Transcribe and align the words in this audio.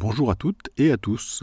Bonjour 0.00 0.30
à 0.30 0.36
toutes 0.36 0.70
et 0.76 0.92
à 0.92 0.96
tous. 0.96 1.42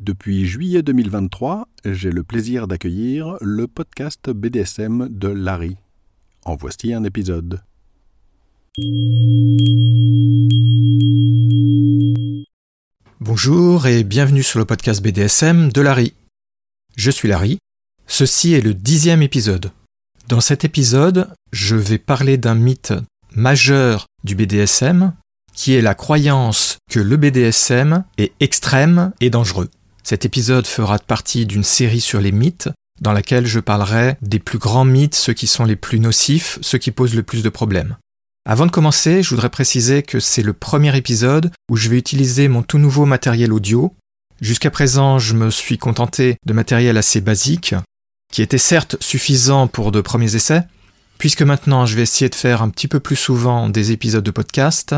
Depuis 0.00 0.46
juillet 0.46 0.82
2023, 0.82 1.68
j'ai 1.84 2.10
le 2.10 2.24
plaisir 2.24 2.66
d'accueillir 2.66 3.36
le 3.40 3.68
podcast 3.68 4.30
BDSM 4.30 5.08
de 5.08 5.28
Larry. 5.28 5.76
En 6.44 6.56
voici 6.56 6.92
un 6.92 7.04
épisode. 7.04 7.62
Bonjour 13.20 13.86
et 13.86 14.02
bienvenue 14.02 14.42
sur 14.42 14.58
le 14.58 14.64
podcast 14.64 15.00
BDSM 15.00 15.70
de 15.70 15.80
Larry. 15.82 16.14
Je 16.96 17.12
suis 17.12 17.28
Larry. 17.28 17.58
Ceci 18.08 18.54
est 18.54 18.60
le 18.60 18.74
dixième 18.74 19.22
épisode. 19.22 19.70
Dans 20.26 20.40
cet 20.40 20.64
épisode, 20.64 21.32
je 21.52 21.76
vais 21.76 21.98
parler 21.98 22.38
d'un 22.38 22.56
mythe 22.56 22.92
majeur 23.36 24.06
du 24.24 24.34
BDSM, 24.34 25.14
qui 25.54 25.74
est 25.74 25.82
la 25.82 25.94
croyance 25.94 26.78
que 26.90 27.00
le 27.00 27.16
BDSM 27.16 28.04
est 28.18 28.32
extrême 28.40 29.12
et 29.20 29.30
dangereux. 29.30 29.68
Cet 30.02 30.24
épisode 30.24 30.66
fera 30.66 30.98
partie 30.98 31.46
d'une 31.46 31.64
série 31.64 32.00
sur 32.00 32.20
les 32.20 32.32
mythes, 32.32 32.68
dans 33.00 33.12
laquelle 33.12 33.46
je 33.46 33.60
parlerai 33.60 34.16
des 34.22 34.38
plus 34.38 34.58
grands 34.58 34.84
mythes, 34.84 35.14
ceux 35.14 35.32
qui 35.32 35.46
sont 35.46 35.64
les 35.64 35.76
plus 35.76 36.00
nocifs, 36.00 36.58
ceux 36.60 36.78
qui 36.78 36.90
posent 36.90 37.14
le 37.14 37.22
plus 37.22 37.42
de 37.42 37.48
problèmes. 37.48 37.96
Avant 38.44 38.66
de 38.66 38.72
commencer, 38.72 39.22
je 39.22 39.30
voudrais 39.30 39.50
préciser 39.50 40.02
que 40.02 40.18
c'est 40.18 40.42
le 40.42 40.52
premier 40.52 40.96
épisode 40.96 41.52
où 41.70 41.76
je 41.76 41.88
vais 41.88 41.98
utiliser 41.98 42.48
mon 42.48 42.62
tout 42.62 42.78
nouveau 42.78 43.06
matériel 43.06 43.52
audio. 43.52 43.94
Jusqu'à 44.40 44.70
présent, 44.70 45.20
je 45.20 45.34
me 45.34 45.50
suis 45.50 45.78
contenté 45.78 46.36
de 46.44 46.52
matériel 46.52 46.96
assez 46.98 47.20
basique, 47.20 47.76
qui 48.32 48.42
était 48.42 48.58
certes 48.58 48.96
suffisant 49.00 49.68
pour 49.68 49.92
de 49.92 50.00
premiers 50.00 50.34
essais, 50.34 50.64
puisque 51.18 51.42
maintenant 51.42 51.86
je 51.86 51.94
vais 51.94 52.02
essayer 52.02 52.28
de 52.28 52.34
faire 52.34 52.62
un 52.62 52.68
petit 52.68 52.88
peu 52.88 52.98
plus 52.98 53.14
souvent 53.14 53.68
des 53.68 53.92
épisodes 53.92 54.24
de 54.24 54.30
podcast, 54.32 54.96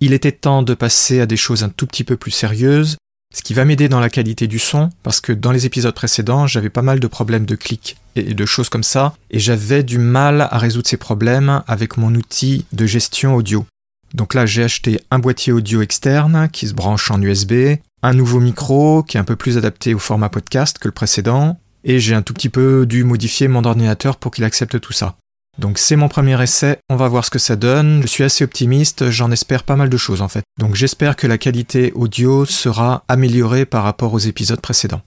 il 0.00 0.12
était 0.12 0.32
temps 0.32 0.62
de 0.62 0.74
passer 0.74 1.20
à 1.20 1.26
des 1.26 1.36
choses 1.36 1.62
un 1.62 1.68
tout 1.68 1.86
petit 1.86 2.04
peu 2.04 2.16
plus 2.16 2.30
sérieuses, 2.30 2.96
ce 3.34 3.42
qui 3.42 3.54
va 3.54 3.64
m'aider 3.64 3.88
dans 3.88 4.00
la 4.00 4.10
qualité 4.10 4.46
du 4.46 4.58
son, 4.58 4.90
parce 5.02 5.20
que 5.20 5.32
dans 5.32 5.52
les 5.52 5.66
épisodes 5.66 5.94
précédents, 5.94 6.46
j'avais 6.46 6.70
pas 6.70 6.82
mal 6.82 7.00
de 7.00 7.06
problèmes 7.06 7.46
de 7.46 7.54
clics 7.54 7.96
et 8.14 8.34
de 8.34 8.46
choses 8.46 8.68
comme 8.68 8.82
ça, 8.82 9.14
et 9.30 9.38
j'avais 9.38 9.82
du 9.82 9.98
mal 9.98 10.48
à 10.50 10.58
résoudre 10.58 10.88
ces 10.88 10.96
problèmes 10.96 11.62
avec 11.66 11.96
mon 11.96 12.14
outil 12.14 12.64
de 12.72 12.86
gestion 12.86 13.34
audio. 13.34 13.66
Donc 14.14 14.34
là, 14.34 14.46
j'ai 14.46 14.62
acheté 14.62 15.00
un 15.10 15.18
boîtier 15.18 15.52
audio 15.52 15.82
externe 15.82 16.48
qui 16.50 16.68
se 16.68 16.74
branche 16.74 17.10
en 17.10 17.20
USB, 17.20 17.76
un 18.02 18.14
nouveau 18.14 18.40
micro 18.40 19.02
qui 19.02 19.16
est 19.16 19.20
un 19.20 19.24
peu 19.24 19.36
plus 19.36 19.58
adapté 19.58 19.94
au 19.94 19.98
format 19.98 20.28
podcast 20.28 20.78
que 20.78 20.88
le 20.88 20.92
précédent, 20.92 21.58
et 21.84 22.00
j'ai 22.00 22.14
un 22.14 22.22
tout 22.22 22.34
petit 22.34 22.48
peu 22.48 22.86
dû 22.86 23.04
modifier 23.04 23.48
mon 23.48 23.64
ordinateur 23.64 24.16
pour 24.16 24.32
qu'il 24.32 24.44
accepte 24.44 24.80
tout 24.80 24.92
ça. 24.92 25.16
Donc 25.58 25.78
c'est 25.78 25.96
mon 25.96 26.08
premier 26.08 26.40
essai, 26.42 26.78
on 26.90 26.96
va 26.96 27.08
voir 27.08 27.24
ce 27.24 27.30
que 27.30 27.38
ça 27.38 27.56
donne. 27.56 28.02
Je 28.02 28.06
suis 28.06 28.24
assez 28.24 28.44
optimiste, 28.44 29.10
j'en 29.10 29.30
espère 29.30 29.62
pas 29.62 29.76
mal 29.76 29.88
de 29.88 29.96
choses 29.96 30.20
en 30.20 30.28
fait. 30.28 30.44
Donc 30.58 30.74
j'espère 30.74 31.16
que 31.16 31.26
la 31.26 31.38
qualité 31.38 31.92
audio 31.94 32.44
sera 32.44 33.04
améliorée 33.08 33.64
par 33.64 33.82
rapport 33.82 34.12
aux 34.12 34.18
épisodes 34.18 34.60
précédents. 34.60 35.00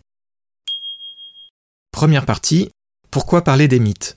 Première 1.91 2.25
partie, 2.25 2.69
pourquoi 3.11 3.43
parler 3.43 3.67
des 3.67 3.79
mythes? 3.79 4.15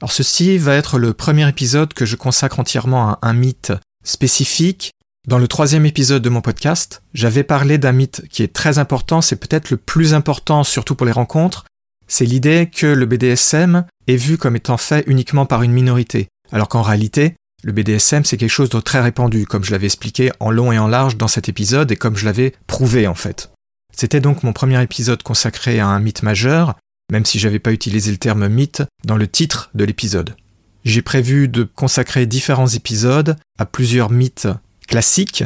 Alors 0.00 0.12
ceci 0.12 0.56
va 0.56 0.74
être 0.74 0.98
le 0.98 1.12
premier 1.12 1.46
épisode 1.48 1.92
que 1.92 2.06
je 2.06 2.16
consacre 2.16 2.60
entièrement 2.60 3.10
à 3.10 3.18
un 3.22 3.32
mythe 3.34 3.72
spécifique. 4.04 4.92
Dans 5.26 5.38
le 5.38 5.48
troisième 5.48 5.84
épisode 5.84 6.22
de 6.22 6.30
mon 6.30 6.40
podcast, 6.40 7.02
j'avais 7.12 7.42
parlé 7.42 7.76
d'un 7.76 7.92
mythe 7.92 8.26
qui 8.28 8.42
est 8.42 8.54
très 8.54 8.78
important, 8.78 9.20
c'est 9.20 9.36
peut-être 9.36 9.70
le 9.70 9.76
plus 9.76 10.14
important 10.14 10.64
surtout 10.64 10.94
pour 10.94 11.04
les 11.04 11.12
rencontres, 11.12 11.66
c'est 12.06 12.24
l'idée 12.24 12.70
que 12.74 12.86
le 12.86 13.04
BDSM 13.04 13.84
est 14.08 14.16
vu 14.16 14.38
comme 14.38 14.56
étant 14.56 14.76
fait 14.76 15.04
uniquement 15.06 15.46
par 15.46 15.62
une 15.62 15.72
minorité, 15.72 16.28
alors 16.50 16.68
qu'en 16.68 16.82
réalité, 16.82 17.34
le 17.62 17.72
BDSM 17.72 18.24
c'est 18.24 18.36
quelque 18.36 18.50
chose 18.50 18.70
de 18.70 18.80
très 18.80 19.00
répandu, 19.00 19.46
comme 19.46 19.64
je 19.64 19.70
l'avais 19.70 19.86
expliqué 19.86 20.32
en 20.40 20.50
long 20.50 20.72
et 20.72 20.78
en 20.78 20.88
large 20.88 21.16
dans 21.16 21.28
cet 21.28 21.48
épisode 21.48 21.92
et 21.92 21.96
comme 21.96 22.16
je 22.16 22.24
l'avais 22.24 22.54
prouvé 22.66 23.06
en 23.06 23.14
fait. 23.14 23.50
C'était 23.94 24.20
donc 24.20 24.42
mon 24.42 24.52
premier 24.52 24.82
épisode 24.82 25.22
consacré 25.22 25.80
à 25.80 25.86
un 25.86 25.98
mythe 25.98 26.22
majeur, 26.22 26.76
même 27.10 27.24
si 27.24 27.38
j'avais 27.38 27.58
pas 27.58 27.72
utilisé 27.72 28.10
le 28.10 28.18
terme 28.18 28.48
mythe 28.48 28.82
dans 29.04 29.16
le 29.16 29.26
titre 29.26 29.70
de 29.74 29.84
l'épisode. 29.84 30.36
J'ai 30.84 31.02
prévu 31.02 31.48
de 31.48 31.64
consacrer 31.64 32.26
différents 32.26 32.68
épisodes 32.68 33.36
à 33.58 33.66
plusieurs 33.66 34.10
mythes 34.10 34.48
classiques, 34.86 35.44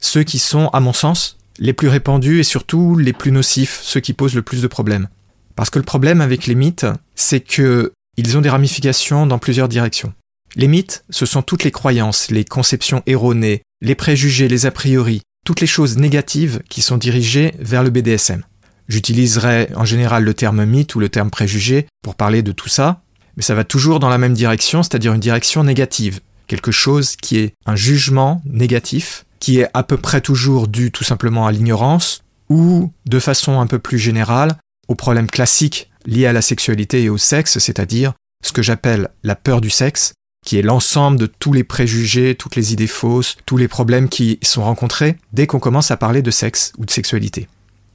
ceux 0.00 0.22
qui 0.22 0.38
sont, 0.38 0.68
à 0.68 0.80
mon 0.80 0.92
sens, 0.92 1.38
les 1.58 1.72
plus 1.72 1.88
répandus 1.88 2.40
et 2.40 2.44
surtout 2.44 2.96
les 2.96 3.12
plus 3.12 3.32
nocifs, 3.32 3.80
ceux 3.82 4.00
qui 4.00 4.12
posent 4.12 4.34
le 4.34 4.42
plus 4.42 4.62
de 4.62 4.68
problèmes. 4.68 5.08
Parce 5.56 5.70
que 5.70 5.78
le 5.78 5.84
problème 5.84 6.20
avec 6.20 6.46
les 6.46 6.54
mythes, 6.54 6.86
c'est 7.16 7.40
que 7.40 7.92
ils 8.18 8.36
ont 8.36 8.40
des 8.40 8.50
ramifications 8.50 9.26
dans 9.26 9.38
plusieurs 9.38 9.68
directions. 9.68 10.12
Les 10.56 10.66
mythes, 10.66 11.04
ce 11.08 11.24
sont 11.24 11.40
toutes 11.40 11.62
les 11.62 11.70
croyances, 11.70 12.32
les 12.32 12.44
conceptions 12.44 13.02
erronées, 13.06 13.62
les 13.80 13.94
préjugés, 13.94 14.48
les 14.48 14.66
a 14.66 14.72
priori, 14.72 15.22
toutes 15.46 15.60
les 15.60 15.68
choses 15.68 15.98
négatives 15.98 16.60
qui 16.68 16.82
sont 16.82 16.96
dirigées 16.96 17.54
vers 17.60 17.84
le 17.84 17.90
BDSM. 17.90 18.42
J'utiliserai 18.88 19.68
en 19.76 19.84
général 19.84 20.24
le 20.24 20.34
terme 20.34 20.64
mythe 20.64 20.96
ou 20.96 21.00
le 21.00 21.08
terme 21.08 21.30
préjugé 21.30 21.86
pour 22.02 22.16
parler 22.16 22.42
de 22.42 22.50
tout 22.50 22.68
ça, 22.68 23.02
mais 23.36 23.44
ça 23.44 23.54
va 23.54 23.62
toujours 23.62 24.00
dans 24.00 24.08
la 24.08 24.18
même 24.18 24.34
direction, 24.34 24.82
c'est-à-dire 24.82 25.14
une 25.14 25.20
direction 25.20 25.62
négative, 25.62 26.18
quelque 26.48 26.72
chose 26.72 27.14
qui 27.14 27.38
est 27.38 27.52
un 27.66 27.76
jugement 27.76 28.42
négatif, 28.46 29.26
qui 29.38 29.60
est 29.60 29.68
à 29.74 29.84
peu 29.84 29.96
près 29.96 30.20
toujours 30.20 30.66
dû 30.66 30.90
tout 30.90 31.04
simplement 31.04 31.46
à 31.46 31.52
l'ignorance, 31.52 32.24
ou 32.48 32.92
de 33.06 33.20
façon 33.20 33.60
un 33.60 33.68
peu 33.68 33.78
plus 33.78 34.00
générale 34.00 34.56
aux 34.88 34.96
problèmes 34.96 35.30
classiques 35.30 35.88
liés 36.08 36.26
à 36.26 36.32
la 36.32 36.42
sexualité 36.42 37.02
et 37.04 37.08
au 37.08 37.18
sexe, 37.18 37.58
c'est-à-dire 37.58 38.14
ce 38.44 38.52
que 38.52 38.62
j'appelle 38.62 39.08
la 39.22 39.36
peur 39.36 39.60
du 39.60 39.70
sexe, 39.70 40.14
qui 40.44 40.58
est 40.58 40.62
l'ensemble 40.62 41.18
de 41.18 41.26
tous 41.26 41.52
les 41.52 41.64
préjugés, 41.64 42.34
toutes 42.34 42.56
les 42.56 42.72
idées 42.72 42.86
fausses, 42.86 43.36
tous 43.44 43.56
les 43.56 43.68
problèmes 43.68 44.08
qui 44.08 44.38
sont 44.42 44.64
rencontrés 44.64 45.16
dès 45.32 45.46
qu'on 45.46 45.58
commence 45.58 45.90
à 45.90 45.96
parler 45.96 46.22
de 46.22 46.30
sexe 46.30 46.72
ou 46.78 46.86
de 46.86 46.90
sexualité. 46.90 47.48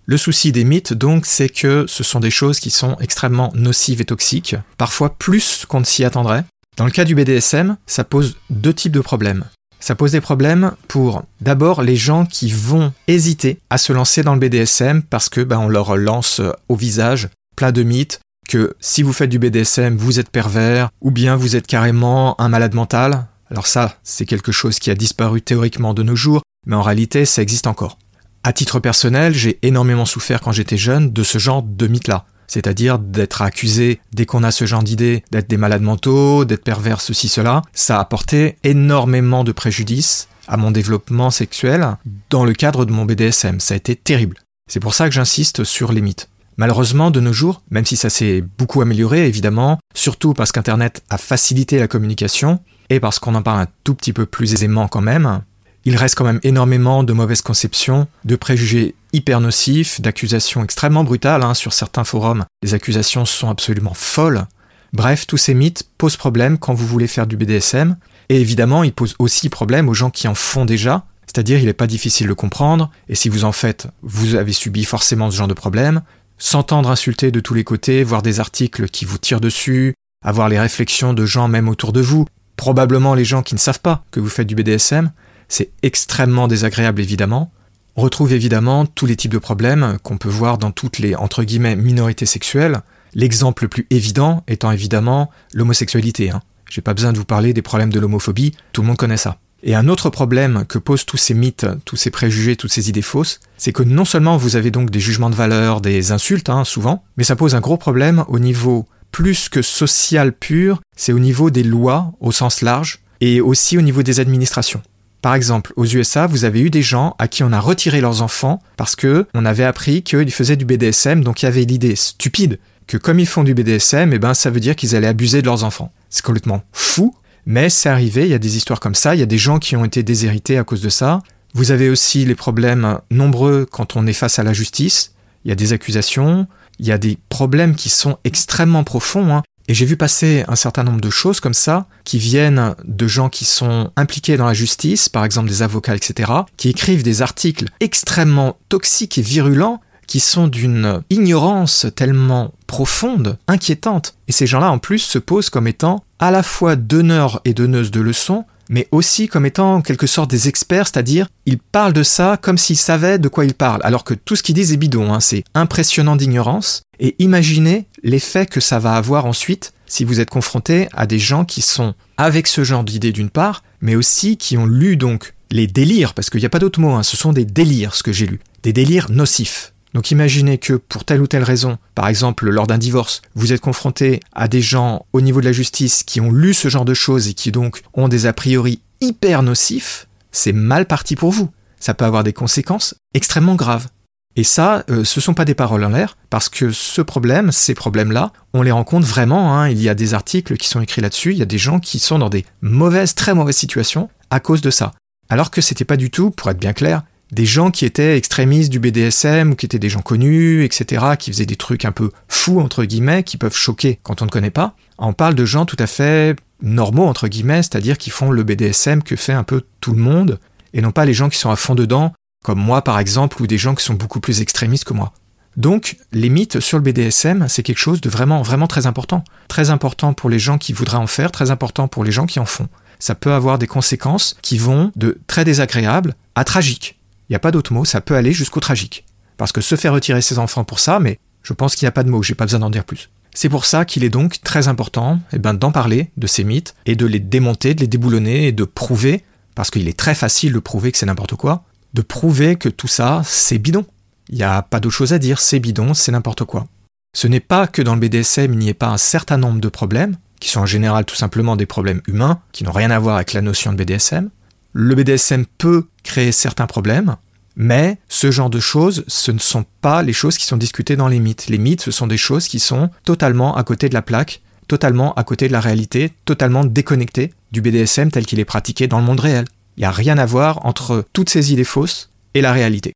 Le 0.06 0.18
souci 0.18 0.51
des 0.51 0.66
mythes, 0.66 0.94
donc, 0.94 1.25
c'est 1.25 1.50
que 1.50 1.85
ce 1.88 2.03
sont 2.03 2.19
des 2.19 2.29
choses 2.29 2.59
qui 2.59 2.69
sont 2.69 2.97
extrêmement 3.00 3.51
nocives 3.56 4.01
et 4.01 4.06
toxiques, 4.06 4.56
parfois 4.78 5.16
plus 5.18 5.66
qu'on 5.66 5.80
ne 5.80 5.85
s'y 5.85 6.03
attendrait. 6.03 6.44
Dans 6.75 6.85
le 6.85 6.91
cas 6.91 7.06
du 7.06 7.16
BDSM, 7.16 7.78
ça 7.88 8.03
pose 8.03 8.35
deux 8.50 8.74
types 8.74 8.91
de 8.91 9.00
problèmes. 9.00 9.45
Ça 9.80 9.95
pose 9.95 10.12
des 10.12 10.22
problèmes 10.22 10.74
pour 10.88 11.24
d'abord 11.41 11.81
les 11.81 11.95
gens 11.95 12.25
qui 12.25 12.51
vont 12.51 12.94
hésiter 13.07 13.59
à 13.69 13.78
se 13.78 13.94
lancer 13.94 14.24
dans 14.24 14.34
le 14.34 14.40
BDSM 14.40 15.03
parce 15.03 15.30
que 15.30 15.41
ben, 15.41 15.59
on 15.59 15.68
leur 15.69 15.97
lance 15.97 16.41
au 16.69 16.75
visage 16.75 17.30
plein 17.56 17.72
de 17.72 17.84
mythes 17.84 18.19
que 18.47 18.75
si 18.80 19.03
vous 19.03 19.14
faites 19.14 19.30
du 19.30 19.40
BDSM, 19.40 19.96
vous 19.96 20.19
êtes 20.19 20.30
pervers 20.30 20.90
ou 21.02 21.12
bien 21.12 21.36
vous 21.36 21.56
êtes 21.56 21.68
carrément 21.68 22.40
un 22.41 22.50
malade 22.50 22.74
mental. 22.74 23.28
Alors 23.50 23.68
ça, 23.68 23.97
c'est 24.03 24.25
quelque 24.25 24.52
chose 24.52 24.80
qui 24.80 24.91
a 24.91 24.96
disparu 24.96 25.41
théoriquement 25.41 25.94
de 25.94 26.03
nos 26.03 26.16
jours, 26.16 26.42
mais 26.66 26.75
en 26.75 26.81
réalité, 26.81 27.25
ça 27.25 27.42
existe 27.42 27.68
encore. 27.68 27.97
À 28.44 28.52
titre 28.52 28.80
personnel, 28.80 29.34
j'ai 29.34 29.59
énormément 29.62 30.06
souffert 30.06 30.42
quand 30.42 30.52
j'étais 30.52 30.78
jeune 30.78 31.12
de 31.12 31.24
ce 31.24 31.38
genre 31.38 31.63
de 31.63 31.88
mythes-là 31.88 32.25
c'est-à-dire 32.53 33.00
d'être 33.00 33.42
accusé 33.42 34.00
dès 34.13 34.25
qu'on 34.25 34.44
a 34.44 34.52
ce 34.52 34.66
genre 34.66 34.84
d'idées, 34.84 35.24
d'être 35.31 35.50
des 35.50 35.58
malades 35.58 35.81
mentaux, 35.81 36.46
d'être 36.46 36.63
pervers, 36.63 37.02
ceci, 37.02 37.28
cela, 37.28 37.63
ça 37.74 37.97
a 37.97 38.02
apporté 38.02 38.58
énormément 38.63 39.44
de 39.44 39.52
préjudice 39.52 40.28
à 40.47 40.58
mon 40.58 40.69
développement 40.69 41.31
sexuel 41.31 41.97
dans 42.30 42.46
le 42.46 42.53
cadre 42.53 42.86
de 42.86 42.92
mon 42.92 43.06
BDSM. 43.06 43.59
Ça 43.59 43.74
a 43.74 43.78
été 43.78 43.96
terrible. 43.96 44.38
C'est 44.69 44.80
pour 44.80 44.94
ça 44.94 45.08
que 45.08 45.16
j'insiste 45.16 45.63
sur 45.63 45.92
les 45.92 46.02
mythes. 46.02 46.30
Malheureusement, 46.58 47.12
de 47.12 47.19
nos 47.19 47.34
jours, 47.34 47.62
même 47.72 47.86
si 47.86 47.96
ça 47.96 48.09
s'est 48.09 48.44
beaucoup 48.58 48.81
amélioré, 48.81 49.28
évidemment, 49.28 49.80
surtout 49.96 50.34
parce 50.34 50.52
qu'Internet 50.52 51.03
a 51.09 51.18
facilité 51.18 51.80
la 51.80 51.88
communication, 51.88 52.59
et 52.90 53.00
parce 53.00 53.19
qu'on 53.19 53.36
en 53.36 53.41
parle 53.41 53.62
un 53.62 53.68
tout 53.84 53.96
petit 53.96 54.14
peu 54.14 54.25
plus 54.25 54.53
aisément 54.53 54.88
quand 54.88 55.02
même, 55.02 55.42
il 55.86 55.97
reste 55.97 56.16
quand 56.16 56.25
même 56.25 56.40
énormément 56.44 57.03
de 57.03 57.13
mauvaises 57.13 57.42
conceptions, 57.42 58.08
de 58.24 58.36
préjugés 58.36 58.96
hyper 59.12 59.42
nocifs, 59.42 60.00
d'accusations 60.00 60.63
extrêmement 60.63 61.03
brutales 61.03 61.44
hein, 61.44 61.53
sur 61.53 61.74
certains 61.74 62.03
forums. 62.03 62.46
Les 62.63 62.74
accusations 62.74 63.25
sont 63.25 63.50
absolument 63.50 63.94
folles. 63.94 64.46
Bref, 64.94 65.28
tous 65.28 65.38
ces 65.38 65.53
mythes 65.53 65.84
posent 65.97 66.18
problème 66.18 66.58
quand 66.58 66.74
vous 66.74 66.88
voulez 66.88 67.08
faire 67.08 67.28
du 67.28 67.36
BDSM, 67.36 67.97
et 68.30 68.40
évidemment, 68.40 68.84
ils 68.84 68.94
posent 68.94 69.16
aussi 69.19 69.50
problème 69.50 69.90
aux 69.90 69.94
gens 69.94 70.09
qui 70.09 70.28
en 70.28 70.36
font 70.36 70.66
déjà, 70.66 71.06
c'est-à-dire 71.25 71.59
il 71.59 71.66
n'est 71.66 71.74
pas 71.74 71.88
difficile 71.88 72.28
de 72.28 72.34
comprendre, 72.34 72.92
et 73.09 73.16
si 73.16 73.28
vous 73.28 73.44
en 73.44 73.52
faites, 73.52 73.88
vous 74.04 74.36
avez 74.36 74.54
subi 74.54 74.86
forcément 74.86 75.31
ce 75.31 75.38
genre 75.38 75.48
de 75.48 75.54
problème, 75.54 76.01
s'entendre 76.44 76.92
insulter 76.92 77.31
de 77.31 77.40
tous 77.40 77.54
les 77.54 77.63
côtés, 77.63 78.04
voir 78.04 78.22
des 78.22 78.42
articles 78.42 78.90
qui 78.90 79.06
vous 79.06 79.18
tirent 79.18 79.40
dessus, 79.40 79.94
avoir 80.22 80.50
les 80.50 80.60
réflexions 80.60 81.13
de 81.13 81.25
gens 81.25 81.48
même 81.48 81.69
autour 81.69 81.94
de 81.94 82.01
vous, 82.01 82.25
probablement 82.57 83.16
les 83.16 83.24
gens 83.24 83.44
qui 83.44 83.56
ne 83.56 83.60
savent 83.60 83.80
pas 83.80 84.04
que 84.12 84.19
vous 84.19 84.28
faites 84.28 84.45
du 84.45 84.54
BDSM, 84.54 85.13
c'est 85.48 85.72
extrêmement 85.84 86.50
désagréable 86.50 87.01
évidemment. 87.01 87.50
On 87.95 88.01
retrouve 88.01 88.34
évidemment 88.34 88.86
tous 88.86 89.06
les 89.06 89.16
types 89.16 89.31
de 89.31 89.38
problèmes 89.38 89.98
qu'on 90.04 90.18
peut 90.18 90.28
voir 90.28 90.57
dans 90.57 90.72
toutes 90.72 91.00
les 91.00 91.16
entre 91.16 91.45
guillemets 91.45 91.78
minorités 91.78 92.25
sexuelles. 92.25 92.81
L'exemple 93.13 93.63
le 93.63 93.69
plus 93.69 93.88
évident 93.89 94.44
étant 94.50 94.72
évidemment 94.72 95.31
l'homosexualité. 95.54 96.30
Hein. 96.30 96.42
J'ai 96.69 96.81
pas 96.81 96.94
besoin 96.94 97.13
de 97.13 97.18
vous 97.18 97.25
parler 97.25 97.54
des 97.54 97.62
problèmes 97.62 97.94
de 97.94 98.01
l'homophobie, 98.01 98.54
tout 98.74 98.81
le 98.81 98.88
monde 98.88 98.98
connaît 98.98 99.16
ça. 99.16 99.38
Et 99.65 99.75
un 99.75 99.88
autre 99.88 100.10
problème 100.10 100.65
que 100.68 100.77
posent 100.77 101.06
tous 101.06 101.15
ces 101.15 101.33
mythes, 101.33 101.65
tous 101.86 101.95
ces 101.95 102.10
préjugés, 102.10 102.57
toutes 102.57 102.71
ces 102.71 102.89
idées 102.89 103.01
fausses, 103.01 103.39
c'est 103.57 103.71
que 103.71 103.81
non 103.81 104.04
seulement 104.04 104.36
vous 104.36 104.57
avez 104.57 104.71
donc 104.71 104.89
des 104.89 105.00
jugements 105.00 105.30
de 105.30 105.36
valeur, 105.36 105.80
des 105.80 106.12
insultes, 106.12 106.50
hein, 106.50 106.65
souvent, 106.65 107.06
mais 107.15 107.24
ça 107.24 107.38
pose 107.38 107.56
un 107.56 107.62
gros 107.62 107.77
problème 107.77 108.25
au 108.27 108.39
niveau 108.39 108.86
plus 109.12 109.48
que 109.48 109.62
social 109.62 110.33
pur, 110.33 110.81
c'est 110.98 111.13
au 111.13 111.19
niveau 111.19 111.50
des 111.50 111.63
lois 111.63 112.12
au 112.19 112.33
sens 112.33 112.62
large, 112.62 113.00
et 113.21 113.39
aussi 113.39 113.77
au 113.77 113.81
niveau 113.81 114.04
des 114.04 114.19
administrations. 114.19 114.81
Par 115.21 115.36
exemple, 115.36 115.71
aux 115.77 115.86
USA, 115.86 116.27
vous 116.27 116.44
avez 116.44 116.60
eu 116.60 116.69
des 116.69 116.81
gens 116.81 117.15
à 117.18 117.30
qui 117.30 117.44
on 117.44 117.54
a 117.54 117.60
retiré 117.62 118.01
leurs 118.01 118.21
enfants 118.21 118.62
parce 118.75 118.98
que 118.98 119.25
on 119.33 119.45
avait 119.45 119.63
appris 119.63 120.04
qu'ils 120.04 120.31
faisaient 120.31 120.57
du 120.57 120.65
BDSM, 120.65 121.24
donc 121.24 121.42
il 121.42 121.45
y 121.45 121.48
avait 121.48 121.63
l'idée 121.63 121.95
stupide 121.95 122.60
que 122.88 122.98
comme 122.98 123.19
ils 123.19 123.27
font 123.27 123.45
du 123.45 123.54
BDSM, 123.54 124.12
eh 124.12 124.19
ben 124.19 124.33
ça 124.33 124.50
veut 124.50 124.60
dire 124.60 124.75
qu'ils 124.75 124.98
allaient 124.98 125.07
abuser 125.07 125.42
de 125.42 125.45
leurs 125.45 125.63
enfants. 125.63 125.94
C'est 126.10 126.25
complètement 126.25 126.63
fou, 126.74 127.15
mais 127.45 127.69
c'est 127.69 127.90
arrivé, 127.90 128.24
il 128.24 128.30
y 128.30 128.34
a 128.34 128.40
des 128.40 128.57
histoires 128.57 128.80
comme 128.80 128.95
ça, 128.95 129.16
il 129.16 129.19
y 129.19 129.24
a 129.24 129.28
des 129.28 129.38
gens 129.38 129.60
qui 129.60 129.75
ont 129.75 129.86
été 129.86 130.04
déshérités 130.04 130.57
à 130.57 130.63
cause 130.63 130.81
de 130.81 130.90
ça. 130.90 131.22
Vous 131.54 131.72
avez 131.72 131.90
aussi 131.90 132.25
les 132.25 132.36
problèmes 132.36 133.00
nombreux 133.12 133.68
quand 133.69 133.95
on 133.95 134.07
est 134.07 134.13
face 134.13 134.40
à 134.40 134.44
la 134.44 134.54
justice, 134.54 135.13
il 135.45 135.50
y 135.50 135.51
a 135.51 135.56
des 135.56 135.74
accusations, 135.74 136.48
il 136.80 136.88
y 136.88 136.92
a 136.92 136.98
des 136.98 137.18
problèmes 137.30 137.75
qui 137.75 137.90
sont 137.90 138.18
extrêmement 138.24 138.84
profonds. 138.84 139.36
Hein. 139.36 139.44
Et 139.68 139.74
j'ai 139.74 139.86
vu 139.86 139.95
passer 139.95 140.44
un 140.48 140.56
certain 140.56 140.84
nombre 140.84 141.00
de 141.00 141.10
choses 141.10 141.40
comme 141.40 141.54
ça, 141.54 141.88
qui 142.04 142.18
viennent 142.18 142.75
de 142.84 143.07
gens 143.07 143.30
qui 143.30 143.46
sont 143.46 143.92
impliqués 143.96 144.36
dans 144.36 144.46
la 144.46 144.54
justice, 144.54 145.07
par 145.07 145.24
exemple 145.24 145.48
des 145.48 145.62
avocats, 145.62 145.96
etc., 145.96 146.31
qui 146.57 146.69
écrivent 146.69 147.04
des 147.04 147.22
articles 147.22 147.69
extrêmement 147.80 148.57
toxiques 148.68 149.18
et 149.18 149.22
virulents, 149.22 149.80
qui 150.06 150.19
sont 150.19 150.48
d'une 150.48 151.01
ignorance 151.10 151.88
tellement 151.96 152.54
profonde, 152.68 153.38
inquiétante. 153.48 154.16
Et 154.28 154.34
ces 154.34 154.48
gens-là, 154.48 154.69
en 154.69 154.80
plus, 154.80 155.00
se 155.00 155.18
posent 155.18 155.50
comme 155.50 155.68
étant 155.68 156.04
à 156.24 156.31
la 156.31 156.42
fois 156.42 156.78
donneurs 156.78 157.42
et 157.44 157.54
donneuses 157.54 157.92
de 157.92 158.00
leçons, 158.00 158.46
mais 158.70 158.88
aussi 158.92 159.28
comme 159.28 159.46
étant 159.46 159.75
en 159.75 159.81
quelque 159.81 160.08
sorte 160.08 160.31
des 160.31 160.48
experts, 160.48 160.88
c'est-à-dire 160.88 161.28
ils 161.46 161.58
parlent 161.58 161.92
de 161.92 162.02
ça 162.02 162.40
comme 162.42 162.58
s'ils 162.58 162.78
savaient 162.78 163.20
de 163.20 163.28
quoi 163.28 163.44
ils 163.44 163.54
parlent, 163.54 163.81
alors 163.84 164.06
que 164.06 164.14
tout 164.14 164.38
ce 164.38 164.42
qu'ils 164.42 164.56
disent 164.56 164.72
est 164.72 164.78
bidon, 164.78 165.14
hein. 165.14 165.20
c'est 165.20 165.44
impressionnant 165.54 166.16
d'ignorance, 166.16 166.84
et 166.98 167.14
imaginez 167.20 167.88
l'effet 168.04 168.46
que 168.46 168.62
ça 168.62 168.80
va 168.80 168.94
avoir 168.94 169.25
ensuite 169.25 169.74
si 169.86 170.06
vous 170.06 170.22
êtes 170.22 170.30
confronté 170.30 170.88
à 170.94 171.08
des 171.08 171.20
gens 171.20 171.44
qui 171.44 171.62
sont 171.62 171.94
avec 172.16 172.48
ce 172.48 172.64
genre 172.64 172.86
d'idées 172.86 173.12
d'une 173.12 173.30
part, 173.30 173.62
mais 173.81 173.98
aussi 173.98 174.38
qui 174.38 174.58
ont 174.58 174.66
lu 174.66 174.96
donc 174.96 175.34
les 175.52 175.68
délires, 175.68 176.14
parce 176.14 176.30
qu'il 176.30 176.40
n'y 176.40 176.46
a 176.46 176.50
pas 176.50 176.60
d'autre 176.60 176.80
mot, 176.80 176.92
hein. 176.92 177.04
ce 177.04 177.18
sont 177.18 177.34
des 177.34 177.44
délires 177.44 177.96
ce 177.96 178.02
que 178.02 178.14
j'ai 178.14 178.28
lu, 178.28 178.40
des 178.64 178.72
délires 178.72 179.12
nocifs. 179.12 179.73
Donc 179.94 180.12
imaginez 180.12 180.57
que 180.57 180.74
pour 180.74 181.06
telle 181.06 181.22
ou 181.22 181.28
telle 181.28 181.44
raison, 181.44 181.78
par 181.95 182.07
exemple 182.07 182.50
lors 182.50 182.68
d'un 182.68 182.78
divorce, 182.78 183.22
vous 183.36 183.54
êtes 183.54 183.62
confronté 183.62 184.19
à 184.34 184.48
des 184.48 184.62
gens 184.62 185.06
au 185.13 185.22
niveau 185.22 185.40
de 185.40 185.45
la 185.45 185.51
justice 185.51 186.04
qui 186.04 186.19
ont 186.19 186.31
lu 186.31 186.54
ce 186.54 186.68
genre 186.68 186.86
de 186.86 186.94
choses 186.94 187.28
et 187.28 187.34
qui 187.34 187.51
donc 187.51 187.81
ont 187.94 188.07
des 188.07 188.25
a 188.25 188.34
priori 188.34 188.80
hyper 189.01 189.44
nocifs, 189.44 190.07
c'est 190.31 190.54
mal 190.54 190.86
parti 190.86 191.16
pour 191.16 191.31
vous. 191.31 191.51
Ça 191.80 191.94
peut 191.94 192.06
avoir 192.06 192.24
des 192.24 192.34
conséquences 192.34 192.95
extrêmement 193.13 193.56
graves. 193.56 193.88
Et 194.36 194.44
ça, 194.44 194.84
euh, 194.90 195.04
ce 195.04 195.22
sont 195.22 195.36
pas 195.36 195.45
des 195.45 195.54
paroles 195.54 195.84
en 195.84 195.90
l'air, 195.90 196.18
parce 196.31 196.50
que 196.50 196.72
ce 196.72 197.01
problème, 197.01 197.51
ces 197.51 197.75
problèmes-là, 197.75 198.31
on 198.54 198.63
les 198.63 198.72
rencontre 198.72 199.06
vraiment. 199.06 199.56
Hein. 199.56 199.69
Il 199.69 199.80
y 199.80 199.89
a 199.89 199.94
des 199.94 200.16
articles 200.16 200.57
qui 200.57 200.68
sont 200.68 200.81
écrits 200.81 201.01
là-dessus. 201.01 201.34
Il 201.34 201.38
y 201.38 201.44
a 201.44 201.46
des 201.46 201.60
gens 201.60 201.80
qui 201.80 202.00
sont 202.00 202.18
dans 202.18 202.30
des 202.30 202.46
mauvaises, 202.62 203.13
très 203.13 203.36
mauvaises 203.36 203.57
situations 203.57 204.10
à 204.31 204.39
cause 204.39 204.62
de 204.62 204.72
ça. 204.72 204.94
Alors 205.30 205.51
que 205.51 205.62
c'était 205.62 205.86
pas 205.86 205.98
du 205.98 206.10
tout, 206.10 206.31
pour 206.31 206.50
être 206.50 206.57
bien 206.57 206.74
clair, 206.74 207.04
des 207.33 207.45
gens 207.45 207.71
qui 207.71 207.85
étaient 207.85 208.15
extrémistes 208.15 208.71
du 208.71 208.80
BDSM 208.80 209.51
ou 209.51 209.56
qui 209.56 209.65
étaient 209.65 209.80
des 209.80 209.89
gens 209.89 210.01
connus, 210.01 210.63
etc., 210.63 211.03
qui 211.18 211.31
faisaient 211.31 211.45
des 211.45 211.56
trucs 211.56 211.83
un 211.83 211.91
peu 211.91 212.12
fous, 212.27 212.59
entre 212.59 212.85
guillemets, 212.85 213.24
qui 213.24 213.38
peuvent 213.38 213.56
choquer 213.56 214.00
quand 214.03 214.21
on 214.21 214.25
ne 214.25 214.30
connaît 214.30 214.51
pas. 214.51 214.75
On 215.00 215.13
parle 215.13 215.35
de 215.35 215.44
gens 215.44 215.65
tout 215.65 215.77
à 215.80 215.88
fait 215.88 216.35
normaux, 216.62 217.06
entre 217.06 217.27
guillemets, 217.27 217.63
c'est-à-dire 217.63 217.97
qui 217.97 218.12
font 218.12 218.31
le 218.31 218.44
BDSM 218.44 219.01
que 219.01 219.15
fait 219.15 219.33
un 219.33 219.44
peu 219.44 219.63
tout 219.81 219.94
le 219.94 220.01
monde, 220.01 220.39
et 220.74 220.81
non 220.81 220.91
pas 220.91 221.06
les 221.06 221.13
gens 221.13 221.30
qui 221.30 221.38
sont 221.38 221.50
à 221.50 221.56
fond 221.56 221.75
dedans, 221.75 222.13
comme 222.44 222.59
moi 222.59 222.83
par 222.83 223.00
exemple, 223.00 223.41
ou 223.41 223.47
des 223.47 223.57
gens 223.57 223.74
qui 223.74 223.83
sont 223.83 223.95
beaucoup 223.95 224.19
plus 224.19 224.41
extrémistes 224.41 224.86
que 224.86 224.94
moi. 224.94 225.12
Donc, 225.57 225.97
les 226.12 226.29
mythes 226.29 226.59
sur 226.59 226.77
le 226.77 226.83
BDSM, 226.83 227.47
c'est 227.47 227.63
quelque 227.63 227.77
chose 227.77 228.01
de 228.01 228.09
vraiment, 228.09 228.41
vraiment 228.41 228.68
très 228.68 228.88
important. 228.88 229.24
Très 229.47 229.69
important 229.69 230.13
pour 230.13 230.29
les 230.29 230.39
gens 230.39 230.57
qui 230.57 230.74
voudraient 230.74 230.97
en 230.97 231.07
faire, 231.07 231.31
très 231.31 231.51
important 231.51 231.88
pour 231.88 232.03
les 232.03 232.12
gens 232.12 232.25
qui 232.25 232.39
en 232.39 232.45
font. 232.45 232.69
Ça 233.00 233.13
peut 233.13 233.33
avoir 233.33 233.59
des 233.59 233.68
conséquences 233.68 234.36
qui 234.41 234.57
vont 234.57 234.91
de 234.95 235.19
très 235.27 235.45
désagréables 235.45 236.15
à 236.36 236.44
tragiques. 236.44 236.97
Il 237.30 237.34
n'y 237.34 237.36
a 237.36 237.40
pas 237.40 237.52
d'autre 237.52 237.74
mot, 237.74 237.86
ça 237.86 238.02
peut 238.02 238.16
aller 238.16 238.34
jusqu'au 238.34 238.60
tragique. 238.60 239.06
Parce 239.38 239.52
que 239.52 239.62
se 239.62 239.75
faire 239.75 239.94
retirer 239.94 240.22
ses 240.22 240.40
enfants 240.40 240.64
pour 240.64 240.80
ça, 240.80 241.00
mais 241.00 241.20
je 241.42 241.54
pense 241.54 241.75
qu'il 241.75 241.86
n'y 241.86 241.90
a 241.90 241.94
pas 241.94 242.04
de 242.04 242.10
mots, 242.10 242.24
j'ai 242.24 242.36
pas 242.36 242.46
besoin 242.46 242.60
d'en 242.60 242.70
dire 242.70 242.86
plus. 242.86 243.10
C'est 243.34 243.50
pour 243.50 243.66
ça 243.66 243.86
qu'il 243.86 244.04
est 244.04 244.10
donc 244.10 244.42
très 244.42 244.68
important 244.68 245.20
eh 245.31 245.40
ben, 245.40 245.54
d'en 245.54 245.72
parler 245.72 246.12
de 246.18 246.28
ces 246.28 246.44
mythes 246.44 246.75
et 246.86 246.96
de 246.96 247.06
les 247.06 247.20
démonter, 247.20 247.74
de 247.74 247.81
les 247.81 247.88
déboulonner 247.88 248.48
et 248.48 248.52
de 248.52 248.64
prouver, 248.64 249.24
parce 249.56 249.72
qu'il 249.72 249.88
est 249.88 249.98
très 249.98 250.16
facile 250.16 250.54
de 250.54 250.60
prouver 250.60 250.92
que 250.92 250.98
c'est 250.98 251.06
n'importe 251.06 251.36
quoi, 251.36 251.64
de 251.94 252.02
prouver 252.02 252.56
que 252.56 252.70
tout 252.70 252.88
ça, 252.88 253.22
c'est 253.25 253.58
bidon. 253.58 253.86
Il 254.30 254.36
n'y 254.36 254.44
a 254.44 254.62
pas 254.62 254.80
d'autre 254.80 254.96
chose 254.96 255.14
à 255.14 255.20
dire, 255.20 255.40
c'est 255.40 255.60
bidon, 255.60 255.94
c'est 255.94 256.12
n'importe 256.12 256.44
quoi. 256.46 256.68
Ce 257.16 257.28
n'est 257.28 257.40
pas 257.40 257.68
que 257.68 257.81
dans 257.81 257.96
le 257.96 258.00
BDSM, 258.00 258.54
il 258.54 258.60
n'y 258.60 258.70
ait 258.70 258.74
pas 258.74 258.88
un 258.88 258.98
certain 258.98 259.38
nombre 259.38 259.60
de 259.60 259.70
problèmes, 259.70 260.18
qui 260.40 260.50
sont 260.50 260.62
en 260.62 260.66
général 260.66 261.06
tout 261.06 261.16
simplement 261.16 261.56
des 261.56 261.66
problèmes 261.66 262.02
humains, 262.08 262.40
qui 262.52 262.64
n'ont 262.64 262.72
rien 262.72 262.92
à 262.92 263.00
voir 263.00 263.16
avec 263.16 263.34
la 263.34 263.42
notion 263.42 263.72
de 263.72 263.78
BDSM, 263.78 264.30
le 264.74 264.96
BDSM 264.96 265.46
peut 265.58 265.86
créer 266.04 266.31
certains 266.31 266.68
problèmes, 266.68 267.16
mais 267.56 268.00
ce 268.10 268.31
genre 268.31 268.50
de 268.50 268.60
choses, 268.60 269.04
ce 269.08 269.31
ne 269.31 269.40
sont 269.40 269.66
pas 269.81 270.02
les 270.02 270.14
choses 270.14 270.38
qui 270.38 270.46
sont 270.46 270.58
discutées 270.58 270.96
dans 270.96 271.08
les 271.08 271.20
mythes. 271.20 271.48
Les 271.48 271.60
mythes, 271.60 271.81
ce 271.81 271.92
sont 271.92 272.08
des 272.08 272.18
choses 272.18 272.48
qui 272.48 272.60
sont 272.60 272.90
totalement 273.04 273.56
à 273.56 273.64
côté 273.64 273.88
de 273.90 273.94
la 273.94 274.02
plaque, 274.02 274.42
totalement 274.68 275.14
à 275.14 275.24
côté 275.24 275.48
de 275.48 275.54
la 275.54 275.60
réalité, 275.60 276.14
totalement 276.25 276.66
déconnectées 276.66 277.31
du 277.52 277.62
BDSM 277.62 278.10
tel 278.10 278.25
qu'il 278.25 278.40
est 278.40 278.46
pratiqué 278.46 278.88
dans 278.88 279.00
le 279.00 279.06
monde 279.06 279.20
réel. 279.20 279.46
Il 279.78 279.81
n'y 279.81 279.86
a 279.86 279.92
rien 279.92 280.18
à 280.18 280.25
voir 280.25 280.66
entre 280.66 281.06
toutes 281.14 281.30
ces 281.30 281.54
idées 281.54 281.64
fausses 281.64 282.10
et 282.34 282.42
la 282.42 282.52
réalité. 282.52 282.94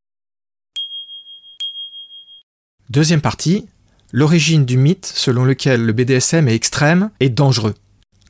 Deuxième 2.90 3.22
partie, 3.22 3.68
l'origine 4.12 4.66
du 4.66 4.78
mythe 4.78 5.06
selon 5.06 5.44
lequel 5.44 5.86
le 5.86 5.94
BDSM 5.94 6.48
est 6.48 6.56
extrême 6.56 7.12
et 7.20 7.30
dangereux. 7.30 7.76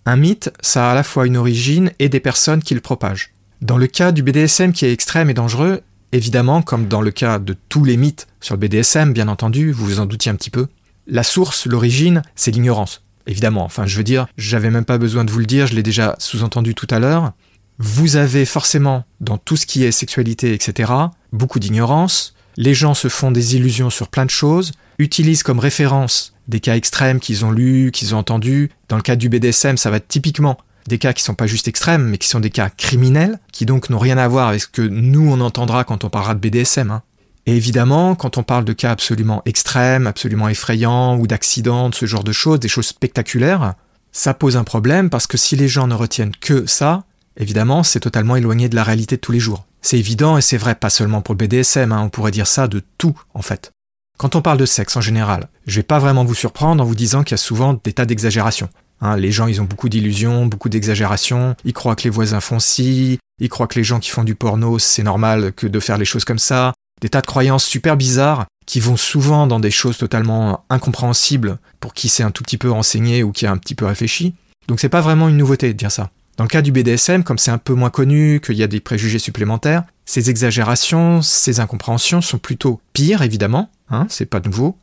Un 0.06 0.16
mythe, 0.16 0.52
ça 0.62 0.90
a 0.90 0.92
à 0.92 0.96
la 0.96 1.04
fois 1.04 1.28
une 1.28 1.38
origine 1.38 1.92
et 2.00 2.10
des 2.10 2.20
personnes 2.20 2.64
qui 2.64 2.74
le 2.74 2.82
propagent. 2.82 3.32
Dans 3.62 3.78
le 3.78 3.88
cas 3.88 4.12
du 4.12 4.22
BDSM 4.22 4.72
qui 4.72 4.86
est 4.86 4.94
extrême 4.94 5.32
et 5.32 5.34
dangereux, 5.34 5.82
évidemment, 6.12 6.62
comme 6.62 6.88
dans 6.88 7.02
le 7.02 7.10
cas 7.10 7.40
de 7.40 7.56
tous 7.70 7.84
les 7.84 7.98
mythes 7.98 8.28
sur 8.40 8.56
le 8.56 8.60
BDSM, 8.60 9.14
bien 9.14 9.28
entendu, 9.28 9.72
vous 9.72 9.86
vous 9.86 10.00
en 10.00 10.06
doutiez 10.06 10.32
un 10.32 10.36
petit 10.36 10.52
peu, 10.52 10.68
la 11.08 11.24
source, 11.24 11.66
l'origine, 11.66 12.22
c'est 12.36 12.52
l'ignorance. 12.52 13.02
Évidemment, 13.26 13.66
enfin 13.66 13.88
je 13.88 13.98
veux 13.98 14.04
dire, 14.04 14.28
j'avais 14.38 14.70
même 14.70 14.86
pas 14.86 15.00
besoin 15.00 15.26
de 15.26 15.32
vous 15.32 15.40
le 15.40 15.48
dire, 15.48 15.66
je 15.66 15.74
l'ai 15.74 15.84
déjà 15.84 16.16
sous-entendu 16.20 16.76
tout 16.76 16.88
à 16.92 17.00
l'heure. 17.00 17.34
Vous 17.80 18.16
avez 18.16 18.46
forcément, 18.46 19.06
dans 19.22 19.38
tout 19.38 19.58
ce 19.58 19.66
qui 19.66 19.84
est 19.84 19.92
sexualité, 19.92 20.54
etc., 20.54 20.92
beaucoup 21.34 21.60
d'ignorance. 21.60 22.36
Les 22.58 22.76
gens 22.76 22.94
se 22.94 23.08
font 23.08 23.32
des 23.32 23.56
illusions 23.56 23.90
sur 23.90 24.08
plein 24.08 24.26
de 24.26 24.32
choses, 24.32 24.72
utilisent 25.00 25.44
comme 25.44 25.60
référence 25.60 26.34
des 26.48 26.60
cas 26.60 26.76
extrêmes 26.76 27.20
qu'ils 27.20 27.44
ont 27.44 27.52
lus, 27.52 27.92
qu'ils 27.92 28.16
ont 28.16 28.20
entendus. 28.20 28.72
Dans 28.88 28.96
le 28.96 29.02
cas 29.02 29.16
du 29.16 29.30
BDSM, 29.30 29.78
ça 29.78 29.90
va 29.90 30.00
typiquement 30.00 30.58
des 30.90 30.98
cas 30.98 31.14
qui 31.14 31.24
sont 31.24 31.34
pas 31.36 31.48
juste 31.48 31.68
extrêmes, 31.68 32.04
mais 32.04 32.18
qui 32.18 32.28
sont 32.28 32.40
des 32.40 32.50
cas 32.50 32.70
criminels, 32.70 33.40
qui 33.52 33.66
donc 33.66 33.90
n'ont 33.90 34.00
rien 34.00 34.18
à 34.18 34.28
voir 34.28 34.50
avec 34.50 34.62
ce 34.62 34.68
que 34.68 34.82
nous 34.82 35.30
on 35.30 35.42
entendra 35.42 35.84
quand 35.84 36.04
on 36.04 36.10
parlera 36.10 36.34
de 36.34 36.40
BDSM. 36.40 36.92
Hein. 36.92 37.04
Et 37.46 37.56
évidemment, 37.56 38.16
quand 38.16 38.38
on 38.38 38.44
parle 38.44 38.66
de 38.66 38.74
cas 38.74 38.92
absolument 38.92 39.42
extrêmes, 39.46 40.06
absolument 40.06 40.50
effrayants, 40.50 41.18
ou 41.18 41.28
d'accidents, 41.28 41.90
de 41.90 41.96
ce 41.96 42.06
genre 42.06 42.24
de 42.24 42.34
choses, 42.34 42.60
des 42.60 42.68
choses 42.68 42.88
spectaculaires, 42.88 43.76
ça 44.12 44.34
pose 44.34 44.58
un 44.58 44.64
problème 44.64 45.10
parce 45.10 45.28
que 45.28 45.38
si 45.38 45.56
les 45.56 45.68
gens 45.68 45.88
ne 45.88 45.94
retiennent 45.94 46.36
que 46.36 46.66
ça, 46.66 47.04
évidemment, 47.38 47.84
c'est 47.84 48.02
totalement 48.02 48.36
éloigné 48.36 48.68
de 48.68 48.76
la 48.76 48.84
réalité 48.84 49.16
de 49.16 49.22
tous 49.22 49.32
les 49.32 49.40
jours. 49.40 49.66
C'est 49.82 50.00
évident 50.00 50.38
et 50.38 50.42
c'est 50.42 50.58
vrai 50.58 50.76
pas 50.76 50.90
seulement 50.90 51.22
pour 51.22 51.36
le 51.36 51.38
BDSM, 51.38 51.92
hein, 51.92 52.02
on 52.04 52.10
pourrait 52.10 52.32
dire 52.32 52.48
ça 52.48 52.68
de 52.68 52.82
tout 52.98 53.18
en 53.34 53.42
fait. 53.42 53.72
Quand 54.18 54.36
on 54.36 54.42
parle 54.42 54.58
de 54.58 54.66
sexe 54.66 54.98
en 54.98 55.02
général, 55.02 55.48
je 55.68 55.76
vais 55.78 55.84
pas 55.84 56.00
vraiment 56.00 56.26
vous 56.26 56.36
surprendre 56.36 56.84
en 56.84 56.86
vous 56.86 56.96
disant 56.96 57.24
qu'il 57.24 57.34
y 57.34 57.36
a 57.36 57.38
souvent 57.38 57.80
des 57.82 57.94
tas 57.94 58.06
d'exagérations. 58.06 58.70
Hein, 59.02 59.18
les 59.18 59.32
gens, 59.32 59.48
ils 59.48 59.62
ont 59.62 59.66
beaucoup 59.66 59.90
d'illusions, 59.90 60.46
beaucoup 60.46 60.70
d'exagérations. 60.70 61.56
Ils 61.66 61.74
croient 61.74 61.96
que 61.96 62.04
les 62.04 62.10
voisins 62.10 62.40
font 62.40 62.60
ci. 62.60 63.20
Ils 63.40 63.50
croient 63.50 63.68
que 63.68 63.78
les 63.78 63.84
gens 63.84 64.00
qui 64.00 64.10
font 64.10 64.24
du 64.24 64.36
porno, 64.36 64.80
c'est 64.80 65.04
normal 65.04 65.54
que 65.54 65.68
de 65.68 65.80
faire 65.80 65.98
les 65.98 66.06
choses 66.06 66.26
comme 66.26 66.40
ça. 66.40 66.74
Des 67.02 67.10
tas 67.10 67.22
de 67.22 67.28
croyances 67.28 67.66
super 67.66 67.96
bizarres 67.96 68.46
qui 68.66 68.80
vont 68.80 68.98
souvent 68.98 69.48
dans 69.48 69.60
des 69.60 69.72
choses 69.72 69.98
totalement 69.98 70.66
incompréhensibles 70.70 71.58
pour 71.80 71.94
qui 71.94 72.10
s'est 72.10 72.24
un 72.24 72.32
tout 72.32 72.44
petit 72.44 72.58
peu 72.58 72.72
renseigné 72.72 73.24
ou 73.24 73.32
qui 73.32 73.46
a 73.46 73.52
un 73.52 73.58
petit 73.58 73.76
peu 73.76 73.86
réfléchi. 73.86 74.34
Donc 74.68 74.80
c'est 74.80 74.90
pas 74.90 75.02
vraiment 75.02 75.30
une 75.30 75.38
nouveauté 75.38 75.68
de 75.68 75.78
dire 75.78 75.92
ça. 75.92 76.10
Dans 76.38 76.44
le 76.44 76.50
cas 76.50 76.62
du 76.62 76.72
BDSM, 76.72 77.24
comme 77.24 77.38
c'est 77.38 77.50
un 77.50 77.58
peu 77.58 77.74
moins 77.74 77.90
connu, 77.90 78.40
qu'il 78.44 78.56
y 78.56 78.64
a 78.64 78.68
des 78.68 78.80
préjugés 78.80 79.18
supplémentaires, 79.18 79.84
ces 80.06 80.30
exagérations, 80.30 81.22
ces 81.24 81.60
incompréhensions 81.60 82.22
sont 82.22 82.38
plutôt 82.38 82.80
pires, 82.94 83.24
évidemment, 83.24 83.72
hein, 83.90 84.06
c'est 84.10 84.28
pas 84.28 84.40
nouveau, 84.40 84.78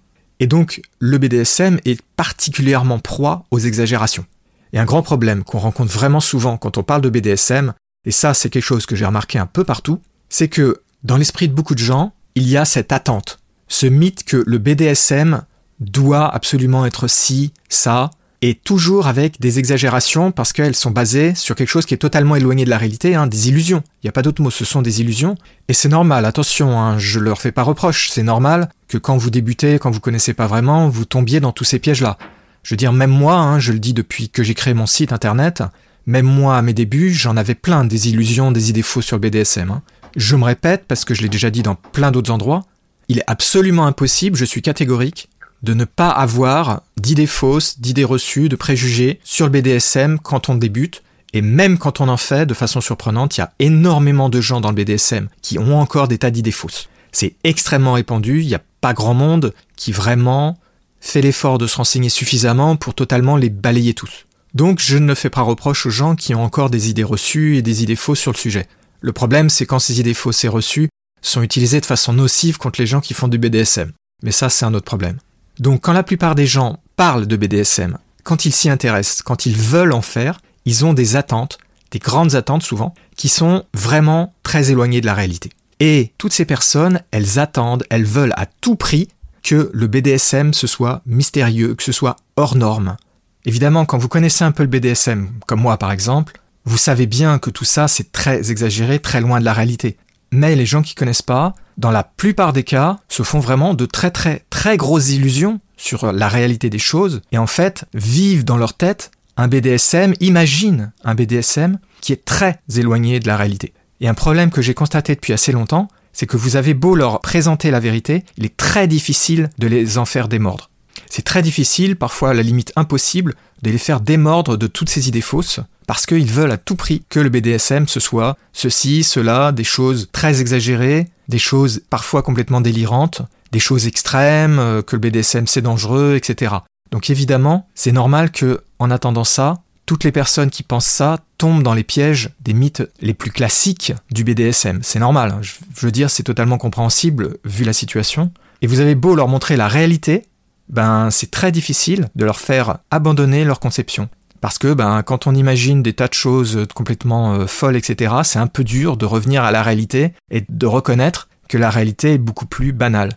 et 0.44 0.46
donc, 0.46 0.82
le 0.98 1.16
BDSM 1.16 1.78
est 1.86 2.02
particulièrement 2.18 2.98
proie 2.98 3.46
aux 3.50 3.58
exagérations. 3.58 4.26
Et 4.74 4.78
un 4.78 4.84
grand 4.84 5.00
problème 5.00 5.42
qu'on 5.42 5.58
rencontre 5.58 5.90
vraiment 5.90 6.20
souvent 6.20 6.58
quand 6.58 6.76
on 6.76 6.82
parle 6.82 7.00
de 7.00 7.08
BDSM, 7.08 7.72
et 8.04 8.10
ça 8.10 8.34
c'est 8.34 8.50
quelque 8.50 8.62
chose 8.62 8.84
que 8.84 8.94
j'ai 8.94 9.06
remarqué 9.06 9.38
un 9.38 9.46
peu 9.46 9.64
partout, 9.64 10.02
c'est 10.28 10.48
que 10.48 10.82
dans 11.02 11.16
l'esprit 11.16 11.48
de 11.48 11.54
beaucoup 11.54 11.74
de 11.74 11.78
gens, 11.78 12.12
il 12.34 12.46
y 12.46 12.58
a 12.58 12.66
cette 12.66 12.92
attente, 12.92 13.38
ce 13.68 13.86
mythe 13.86 14.24
que 14.24 14.44
le 14.46 14.58
BDSM 14.58 15.44
doit 15.80 16.28
absolument 16.28 16.84
être 16.84 17.08
ci, 17.08 17.54
ça, 17.70 18.10
et 18.46 18.54
toujours 18.54 19.06
avec 19.06 19.40
des 19.40 19.58
exagérations 19.58 20.30
parce 20.30 20.52
qu'elles 20.52 20.74
sont 20.74 20.90
basées 20.90 21.34
sur 21.34 21.54
quelque 21.54 21.70
chose 21.70 21.86
qui 21.86 21.94
est 21.94 21.96
totalement 21.96 22.36
éloigné 22.36 22.66
de 22.66 22.70
la 22.70 22.76
réalité, 22.76 23.14
hein, 23.14 23.26
des 23.26 23.48
illusions. 23.48 23.82
Il 24.02 24.06
n'y 24.06 24.10
a 24.10 24.12
pas 24.12 24.20
d'autre 24.20 24.42
mot, 24.42 24.50
ce 24.50 24.66
sont 24.66 24.82
des 24.82 25.00
illusions. 25.00 25.34
Et 25.68 25.72
c'est 25.72 25.88
normal, 25.88 26.26
attention, 26.26 26.78
hein, 26.78 26.98
je 26.98 27.20
leur 27.20 27.40
fais 27.40 27.52
pas 27.52 27.62
reproche, 27.62 28.10
c'est 28.10 28.22
normal 28.22 28.68
que 28.86 28.98
quand 28.98 29.16
vous 29.16 29.30
débutez, 29.30 29.78
quand 29.78 29.90
vous 29.90 30.00
connaissez 30.00 30.34
pas 30.34 30.46
vraiment, 30.46 30.90
vous 30.90 31.06
tombiez 31.06 31.40
dans 31.40 31.52
tous 31.52 31.64
ces 31.64 31.78
pièges-là. 31.78 32.18
Je 32.64 32.74
veux 32.74 32.76
dire, 32.76 32.92
même 32.92 33.10
moi, 33.10 33.36
hein, 33.36 33.58
je 33.60 33.72
le 33.72 33.78
dis 33.78 33.94
depuis 33.94 34.28
que 34.28 34.42
j'ai 34.42 34.52
créé 34.52 34.74
mon 34.74 34.84
site 34.86 35.14
internet, 35.14 35.62
Même 36.06 36.26
moi, 36.26 36.58
à 36.58 36.60
mes 36.60 36.74
débuts, 36.74 37.14
j'en 37.14 37.38
avais 37.38 37.54
plein 37.54 37.86
des 37.86 38.10
illusions, 38.10 38.52
des 38.52 38.68
idées 38.68 38.82
fausses 38.82 39.06
sur 39.06 39.16
le 39.16 39.20
BDSM. 39.22 39.70
hein. 39.70 39.80
Je 40.16 40.36
me 40.36 40.44
répète, 40.44 40.84
parce 40.86 41.06
que 41.06 41.14
je 41.14 41.22
l'ai 41.22 41.30
déjà 41.30 41.48
dit 41.48 41.62
dans 41.62 41.76
plein 41.76 42.10
d'autres 42.10 42.30
endroits, 42.30 42.66
il 43.08 43.20
est 43.20 43.24
absolument 43.26 43.86
impossible, 43.86 44.36
je 44.36 44.44
suis 44.44 44.60
catégorique, 44.60 45.30
de 45.64 45.74
ne 45.74 45.84
pas 45.84 46.10
avoir 46.10 46.82
d'idées 46.96 47.26
fausses, 47.26 47.80
d'idées 47.80 48.04
reçues, 48.04 48.48
de 48.48 48.56
préjugés 48.56 49.18
sur 49.24 49.46
le 49.46 49.50
BDSM 49.50 50.18
quand 50.18 50.48
on 50.48 50.54
débute. 50.54 51.02
Et 51.32 51.42
même 51.42 51.78
quand 51.78 52.00
on 52.00 52.08
en 52.08 52.16
fait, 52.16 52.46
de 52.46 52.54
façon 52.54 52.80
surprenante, 52.80 53.36
il 53.36 53.40
y 53.40 53.42
a 53.42 53.52
énormément 53.58 54.28
de 54.28 54.40
gens 54.40 54.60
dans 54.60 54.70
le 54.70 54.76
BDSM 54.76 55.28
qui 55.42 55.58
ont 55.58 55.80
encore 55.80 56.06
des 56.06 56.18
tas 56.18 56.30
d'idées 56.30 56.52
fausses. 56.52 56.88
C'est 57.10 57.34
extrêmement 57.42 57.94
répandu, 57.94 58.42
il 58.42 58.46
n'y 58.46 58.54
a 58.54 58.62
pas 58.80 58.92
grand 58.92 59.14
monde 59.14 59.52
qui 59.76 59.90
vraiment 59.90 60.58
fait 61.00 61.22
l'effort 61.22 61.58
de 61.58 61.66
se 61.66 61.76
renseigner 61.76 62.08
suffisamment 62.08 62.76
pour 62.76 62.94
totalement 62.94 63.36
les 63.36 63.50
balayer 63.50 63.94
tous. 63.94 64.26
Donc 64.54 64.78
je 64.80 64.98
ne 64.98 65.14
fais 65.14 65.30
pas 65.30 65.40
reproche 65.40 65.86
aux 65.86 65.90
gens 65.90 66.14
qui 66.14 66.34
ont 66.34 66.44
encore 66.44 66.70
des 66.70 66.88
idées 66.88 67.02
reçues 67.02 67.56
et 67.56 67.62
des 67.62 67.82
idées 67.82 67.96
fausses 67.96 68.20
sur 68.20 68.32
le 68.32 68.36
sujet. 68.36 68.68
Le 69.00 69.12
problème, 69.12 69.50
c'est 69.50 69.66
quand 69.66 69.80
ces 69.80 69.98
idées 69.98 70.14
fausses 70.14 70.44
et 70.44 70.48
reçues 70.48 70.88
sont 71.20 71.42
utilisées 71.42 71.80
de 71.80 71.86
façon 71.86 72.12
nocive 72.12 72.58
contre 72.58 72.80
les 72.80 72.86
gens 72.86 73.00
qui 73.00 73.14
font 73.14 73.28
du 73.28 73.38
BDSM. 73.38 73.92
Mais 74.22 74.32
ça, 74.32 74.48
c'est 74.48 74.64
un 74.64 74.74
autre 74.74 74.84
problème. 74.84 75.18
Donc 75.58 75.82
quand 75.82 75.92
la 75.92 76.02
plupart 76.02 76.34
des 76.34 76.46
gens 76.46 76.78
parlent 76.96 77.26
de 77.26 77.36
BDSM, 77.36 77.98
quand 78.22 78.44
ils 78.44 78.52
s'y 78.52 78.70
intéressent, 78.70 79.22
quand 79.22 79.46
ils 79.46 79.56
veulent 79.56 79.92
en 79.92 80.02
faire, 80.02 80.40
ils 80.64 80.84
ont 80.84 80.94
des 80.94 81.16
attentes, 81.16 81.58
des 81.90 81.98
grandes 81.98 82.34
attentes 82.34 82.62
souvent, 82.62 82.94
qui 83.16 83.28
sont 83.28 83.64
vraiment 83.74 84.34
très 84.42 84.70
éloignées 84.70 85.00
de 85.00 85.06
la 85.06 85.14
réalité. 85.14 85.50
Et 85.80 86.12
toutes 86.18 86.32
ces 86.32 86.44
personnes, 86.44 87.00
elles 87.10 87.38
attendent, 87.38 87.84
elles 87.90 88.04
veulent 88.04 88.34
à 88.36 88.46
tout 88.46 88.76
prix 88.76 89.08
que 89.42 89.70
le 89.72 89.86
BDSM 89.86 90.54
ce 90.54 90.66
soit 90.66 91.02
mystérieux, 91.06 91.74
que 91.74 91.82
ce 91.82 91.92
soit 91.92 92.16
hors 92.36 92.56
norme. 92.56 92.96
Évidemment, 93.44 93.84
quand 93.84 93.98
vous 93.98 94.08
connaissez 94.08 94.42
un 94.42 94.52
peu 94.52 94.62
le 94.62 94.68
BDSM, 94.68 95.28
comme 95.46 95.60
moi 95.60 95.76
par 95.76 95.92
exemple, 95.92 96.40
vous 96.64 96.78
savez 96.78 97.06
bien 97.06 97.38
que 97.38 97.50
tout 97.50 97.66
ça 97.66 97.88
c'est 97.88 98.10
très 98.10 98.50
exagéré, 98.50 98.98
très 98.98 99.20
loin 99.20 99.38
de 99.38 99.44
la 99.44 99.52
réalité. 99.52 99.98
Mais 100.32 100.56
les 100.56 100.66
gens 100.66 100.82
qui 100.82 100.94
connaissent 100.94 101.22
pas, 101.22 101.54
dans 101.76 101.90
la 101.90 102.04
plupart 102.04 102.52
des 102.52 102.64
cas, 102.64 102.98
se 103.08 103.22
font 103.22 103.40
vraiment 103.40 103.74
de 103.74 103.86
très 103.86 104.10
très 104.10 104.44
très 104.50 104.76
grosses 104.76 105.10
illusions 105.10 105.60
sur 105.76 106.12
la 106.12 106.28
réalité 106.28 106.70
des 106.70 106.78
choses 106.78 107.20
et 107.32 107.38
en 107.38 107.46
fait 107.46 107.84
vivent 107.94 108.44
dans 108.44 108.56
leur 108.56 108.74
tête 108.74 109.10
un 109.36 109.48
BDSM, 109.48 110.14
imaginent 110.20 110.92
un 111.02 111.14
BDSM 111.14 111.78
qui 112.00 112.12
est 112.12 112.24
très 112.24 112.60
éloigné 112.74 113.18
de 113.18 113.26
la 113.26 113.36
réalité. 113.36 113.72
Et 114.00 114.08
un 114.08 114.14
problème 114.14 114.50
que 114.50 114.62
j'ai 114.62 114.74
constaté 114.74 115.14
depuis 115.14 115.32
assez 115.32 115.52
longtemps, 115.52 115.88
c'est 116.12 116.26
que 116.26 116.36
vous 116.36 116.56
avez 116.56 116.74
beau 116.74 116.94
leur 116.94 117.20
présenter 117.20 117.70
la 117.70 117.80
vérité, 117.80 118.24
il 118.36 118.44
est 118.44 118.56
très 118.56 118.86
difficile 118.86 119.50
de 119.58 119.66
les 119.66 119.98
en 119.98 120.04
faire 120.04 120.28
démordre. 120.28 120.70
C'est 121.10 121.24
très 121.24 121.42
difficile, 121.42 121.96
parfois 121.96 122.30
à 122.30 122.34
la 122.34 122.42
limite 122.42 122.72
impossible, 122.76 123.34
de 123.62 123.70
les 123.70 123.78
faire 123.78 124.00
démordre 124.00 124.56
de 124.56 124.66
toutes 124.66 124.90
ces 124.90 125.08
idées 125.08 125.20
fausses, 125.20 125.60
parce 125.86 126.06
qu'ils 126.06 126.30
veulent 126.30 126.52
à 126.52 126.56
tout 126.56 126.76
prix 126.76 127.02
que 127.08 127.20
le 127.20 127.28
BDSM 127.28 127.88
ce 127.88 128.00
soit 128.00 128.36
ceci, 128.52 129.02
cela, 129.04 129.52
des 129.52 129.64
choses 129.64 130.08
très 130.12 130.40
exagérées, 130.40 131.08
des 131.28 131.38
choses 131.38 131.82
parfois 131.90 132.22
complètement 132.22 132.60
délirantes, 132.60 133.22
des 133.52 133.60
choses 133.60 133.86
extrêmes, 133.86 134.58
euh, 134.58 134.82
que 134.82 134.96
le 134.96 135.00
BDSM 135.00 135.46
c'est 135.46 135.62
dangereux, 135.62 136.16
etc. 136.16 136.56
Donc 136.90 137.10
évidemment, 137.10 137.68
c'est 137.74 137.92
normal 137.92 138.30
que, 138.30 138.62
en 138.78 138.90
attendant 138.90 139.24
ça, 139.24 139.62
toutes 139.86 140.04
les 140.04 140.12
personnes 140.12 140.50
qui 140.50 140.62
pensent 140.62 140.86
ça 140.86 141.18
tombent 141.38 141.62
dans 141.62 141.74
les 141.74 141.84
pièges 141.84 142.30
des 142.40 142.54
mythes 142.54 142.82
les 143.00 143.14
plus 143.14 143.30
classiques 143.30 143.92
du 144.10 144.24
BDSM. 144.24 144.80
C'est 144.82 144.98
normal, 144.98 145.32
hein. 145.32 145.38
je 145.42 145.54
je 145.76 145.86
veux 145.86 145.92
dire, 145.92 146.10
c'est 146.10 146.22
totalement 146.22 146.58
compréhensible 146.58 147.36
vu 147.44 147.64
la 147.64 147.72
situation. 147.72 148.32
Et 148.62 148.66
vous 148.66 148.80
avez 148.80 148.94
beau 148.94 149.14
leur 149.14 149.28
montrer 149.28 149.56
la 149.56 149.68
réalité, 149.68 150.24
ben 150.68 151.10
c'est 151.10 151.30
très 151.30 151.52
difficile 151.52 152.08
de 152.14 152.24
leur 152.24 152.40
faire 152.40 152.78
abandonner 152.90 153.44
leur 153.44 153.60
conception. 153.60 154.08
Parce 154.44 154.58
que 154.58 154.74
ben, 154.74 155.02
quand 155.02 155.26
on 155.26 155.34
imagine 155.34 155.82
des 155.82 155.94
tas 155.94 156.06
de 156.06 156.12
choses 156.12 156.66
complètement 156.74 157.32
euh, 157.32 157.46
folles, 157.46 157.76
etc., 157.76 158.16
c'est 158.24 158.38
un 158.38 158.46
peu 158.46 158.62
dur 158.62 158.98
de 158.98 159.06
revenir 159.06 159.42
à 159.42 159.50
la 159.50 159.62
réalité 159.62 160.12
et 160.30 160.44
de 160.46 160.66
reconnaître 160.66 161.30
que 161.48 161.56
la 161.56 161.70
réalité 161.70 162.12
est 162.12 162.18
beaucoup 162.18 162.44
plus 162.44 162.74
banale. 162.74 163.14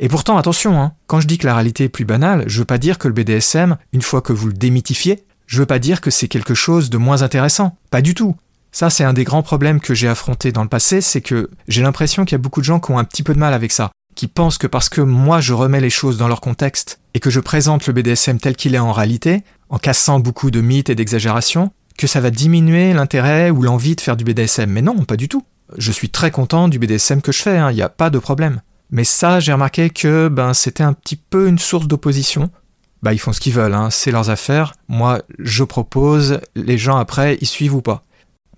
Et 0.00 0.10
pourtant, 0.10 0.36
attention, 0.36 0.78
hein, 0.78 0.92
quand 1.06 1.18
je 1.18 1.26
dis 1.26 1.38
que 1.38 1.46
la 1.46 1.54
réalité 1.54 1.84
est 1.84 1.88
plus 1.88 2.04
banale, 2.04 2.44
je 2.46 2.58
veux 2.58 2.66
pas 2.66 2.76
dire 2.76 2.98
que 2.98 3.08
le 3.08 3.14
BDSM, 3.14 3.78
une 3.94 4.02
fois 4.02 4.20
que 4.20 4.34
vous 4.34 4.48
le 4.48 4.52
démythifiez, 4.52 5.24
je 5.46 5.60
veux 5.60 5.64
pas 5.64 5.78
dire 5.78 6.02
que 6.02 6.10
c'est 6.10 6.28
quelque 6.28 6.52
chose 6.52 6.90
de 6.90 6.98
moins 6.98 7.22
intéressant. 7.22 7.78
Pas 7.90 8.02
du 8.02 8.12
tout. 8.12 8.36
Ça, 8.70 8.90
c'est 8.90 9.04
un 9.04 9.14
des 9.14 9.24
grands 9.24 9.42
problèmes 9.42 9.80
que 9.80 9.94
j'ai 9.94 10.08
affronté 10.08 10.52
dans 10.52 10.62
le 10.62 10.68
passé, 10.68 11.00
c'est 11.00 11.22
que 11.22 11.48
j'ai 11.68 11.80
l'impression 11.80 12.26
qu'il 12.26 12.32
y 12.32 12.38
a 12.38 12.42
beaucoup 12.42 12.60
de 12.60 12.66
gens 12.66 12.80
qui 12.80 12.90
ont 12.90 12.98
un 12.98 13.04
petit 13.04 13.22
peu 13.22 13.32
de 13.32 13.38
mal 13.38 13.54
avec 13.54 13.72
ça, 13.72 13.92
qui 14.14 14.26
pensent 14.26 14.58
que 14.58 14.66
parce 14.66 14.90
que 14.90 15.00
moi 15.00 15.40
je 15.40 15.54
remets 15.54 15.80
les 15.80 15.88
choses 15.88 16.18
dans 16.18 16.28
leur 16.28 16.42
contexte 16.42 17.00
et 17.14 17.18
que 17.18 17.30
je 17.30 17.40
présente 17.40 17.86
le 17.86 17.94
BDSM 17.94 18.38
tel 18.38 18.56
qu'il 18.56 18.74
est 18.74 18.78
en 18.78 18.92
réalité, 18.92 19.42
en 19.68 19.78
cassant 19.78 20.20
beaucoup 20.20 20.50
de 20.50 20.60
mythes 20.60 20.90
et 20.90 20.94
d'exagérations, 20.94 21.72
que 21.96 22.06
ça 22.06 22.20
va 22.20 22.30
diminuer 22.30 22.92
l'intérêt 22.92 23.50
ou 23.50 23.62
l'envie 23.62 23.96
de 23.96 24.00
faire 24.00 24.16
du 24.16 24.24
BDSM. 24.24 24.70
Mais 24.70 24.82
non, 24.82 25.04
pas 25.04 25.16
du 25.16 25.28
tout. 25.28 25.44
Je 25.76 25.92
suis 25.92 26.10
très 26.10 26.30
content 26.30 26.68
du 26.68 26.78
BDSM 26.78 27.20
que 27.20 27.32
je 27.32 27.42
fais, 27.42 27.58
il 27.70 27.74
n'y 27.74 27.82
a 27.82 27.88
pas 27.88 28.10
de 28.10 28.18
problème. 28.18 28.60
Mais 28.90 29.04
ça, 29.04 29.40
j'ai 29.40 29.52
remarqué 29.52 29.90
que 29.90 30.28
ben, 30.28 30.54
c'était 30.54 30.84
un 30.84 30.92
petit 30.92 31.16
peu 31.16 31.48
une 31.48 31.58
source 31.58 31.88
d'opposition. 31.88 32.50
Bah, 33.02 33.12
ils 33.12 33.18
font 33.18 33.32
ce 33.32 33.40
qu'ils 33.40 33.52
veulent, 33.52 33.74
hein, 33.74 33.90
c'est 33.90 34.10
leurs 34.10 34.30
affaires. 34.30 34.74
Moi, 34.88 35.22
je 35.38 35.64
propose, 35.64 36.40
les 36.54 36.78
gens 36.78 36.96
après, 36.96 37.36
ils 37.40 37.46
suivent 37.46 37.74
ou 37.74 37.82
pas. 37.82 38.04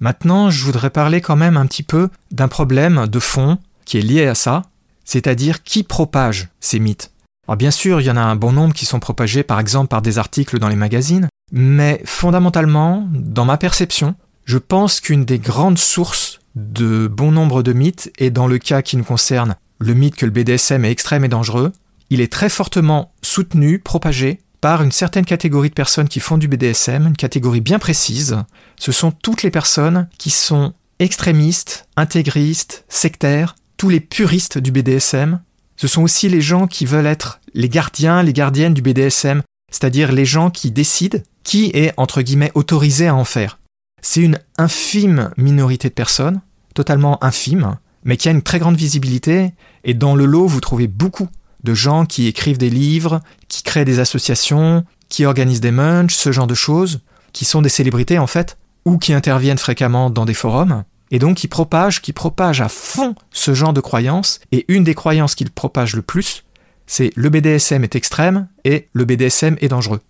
Maintenant, 0.01 0.51
je 0.51 0.65
voudrais 0.65 0.91
parler 0.91 1.21
quand 1.21 1.37
même 1.37 1.57
un 1.57 1.67
petit 1.67 1.83
peu 1.83 2.09
d'un 2.31 2.49
problème 2.49 3.07
de 3.07 3.19
fond 3.19 3.59
qui 3.85 3.99
est 3.99 4.03
lié 4.03 4.27
à 4.27 4.35
ça, 4.35 4.65
c'est-à-dire 5.05 5.63
qui 5.63 5.83
propage 5.83 6.49
ces 6.61 6.79
mythes. 6.79 7.11
Alors 7.49 7.57
bien 7.57 7.71
sûr, 7.71 8.03
il 8.03 8.05
y 8.05 8.11
en 8.11 8.19
a 8.19 8.23
un 8.23 8.37
bon 8.37 8.53
nombre 8.53 8.75
qui 8.75 8.85
sont 8.85 9.01
propagés 9.01 9.43
par 9.43 9.59
exemple 9.59 9.89
par 9.89 10.03
des 10.03 10.19
articles 10.19 10.59
dans 10.59 10.69
les 10.69 10.77
magazines, 10.77 11.29
mais 11.51 12.03
fondamentalement, 12.05 13.09
dans 13.11 13.47
ma 13.47 13.57
perception, 13.57 14.17
je 14.45 14.59
pense 14.59 15.01
qu'une 15.01 15.25
des 15.25 15.39
grandes 15.39 15.79
sources 15.79 16.41
de 16.57 17.07
bon 17.07 17.33
nombre 17.33 17.63
de 17.63 17.73
mythes, 17.73 18.13
et 18.19 18.31
dans 18.31 18.47
le 18.47 18.59
cas 18.59 18.83
qui 18.83 18.99
nous 18.99 19.05
concerne, 19.05 19.57
le 19.79 19.95
mythe 19.95 20.17
que 20.17 20.27
le 20.27 20.31
BDSM 20.31 20.85
est 20.85 20.91
extrême 20.91 21.25
et 21.25 21.29
dangereux, 21.29 21.73
il 22.11 22.21
est 22.21 22.31
très 22.31 22.51
fortement 22.51 23.13
soutenu, 23.23 23.79
propagé 23.79 24.41
par 24.61 24.83
une 24.83 24.93
certaine 24.93 25.25
catégorie 25.25 25.71
de 25.71 25.75
personnes 25.75 26.09
qui 26.09 26.21
font 26.21 26.37
du 26.37 26.49
BDSM, 26.49 27.07
une 27.07 27.17
catégorie 27.17 27.63
bien 27.63 27.79
précise. 27.79 28.37
Ce 28.79 28.93
sont 28.93 29.11
toutes 29.11 29.43
les 29.43 29.51
personnes 29.51 30.09
qui 30.19 30.31
sont 30.31 30.75
extrémistes, 30.99 31.89
intégristes, 31.97 32.85
sectaires, 32.91 33.57
tous 33.79 33.89
les 33.89 34.01
puristes 34.01 34.59
du 34.59 34.71
BDSM. 34.71 35.41
Ce 35.79 35.87
sont 35.87 36.03
aussi 36.03 36.29
les 36.29 36.41
gens 36.41 36.67
qui 36.67 36.87
veulent 36.87 37.07
être 37.07 37.41
les 37.55 37.69
gardiens, 37.69 38.25
les 38.25 38.33
gardiennes 38.33 38.75
du 38.75 38.83
BDSM, 38.83 39.43
c'est-à-dire 39.71 40.11
les 40.11 40.25
gens 40.25 40.51
qui 40.51 40.73
décident 40.73 41.21
qui 41.45 41.71
est, 41.73 41.93
entre 41.97 42.21
guillemets, 42.21 42.51
autorisé 42.55 43.07
à 43.07 43.15
en 43.15 43.25
faire. 43.25 43.61
C'est 44.03 44.21
une 44.21 44.41
infime 44.59 45.31
minorité 45.37 45.89
de 45.89 45.95
personnes, 45.95 46.41
totalement 46.75 47.23
infime, 47.25 47.77
mais 48.05 48.17
qui 48.17 48.29
a 48.29 48.33
une 48.33 48.43
très 48.43 48.59
grande 48.59 48.77
visibilité, 48.77 49.53
et 49.85 49.95
dans 49.95 50.17
le 50.17 50.25
lot, 50.25 50.49
vous 50.49 50.61
trouvez 50.61 50.89
beaucoup 50.89 51.29
de 51.63 51.75
gens 51.75 52.07
qui 52.07 52.27
écrivent 52.27 52.59
des 52.59 52.71
livres, 52.71 53.21
qui 53.47 53.63
créent 53.63 53.85
des 53.85 54.01
associations, 54.01 54.85
qui 55.09 55.27
organisent 55.27 55.61
des 55.61 55.71
munchs, 55.71 56.15
ce 56.15 56.33
genre 56.33 56.49
de 56.49 56.55
choses, 56.55 57.01
qui 57.33 57.45
sont 57.45 57.63
des 57.63 57.69
célébrités 57.69 58.19
en 58.19 58.27
fait, 58.27 58.59
ou 58.85 58.99
qui 58.99 59.13
interviennent 59.13 59.59
fréquemment 59.59 60.11
dans 60.11 60.25
des 60.25 60.35
forums, 60.35 60.83
et 61.11 61.19
donc 61.19 61.37
qui 61.37 61.49
propagent, 61.49 62.03
qui 62.03 62.13
propagent 62.13 62.61
à 62.61 62.69
fond 62.69 63.15
ce 63.31 63.55
genre 63.55 63.73
de 63.73 63.81
croyances, 63.81 64.41
et 64.53 64.65
une 64.69 64.85
des 64.85 64.95
croyances 64.95 65.35
qu'ils 65.35 65.51
propagent 65.51 65.97
le 65.97 66.03
plus, 66.03 66.45
c'est 66.87 67.13
le 67.15 67.29
BDSM 67.29 67.85
est 67.85 67.97
extrême 67.97 68.49
et 68.65 68.89
le 68.93 69.05
BDSM 69.05 69.57
est 69.61 69.69
dangereux. 69.69 70.01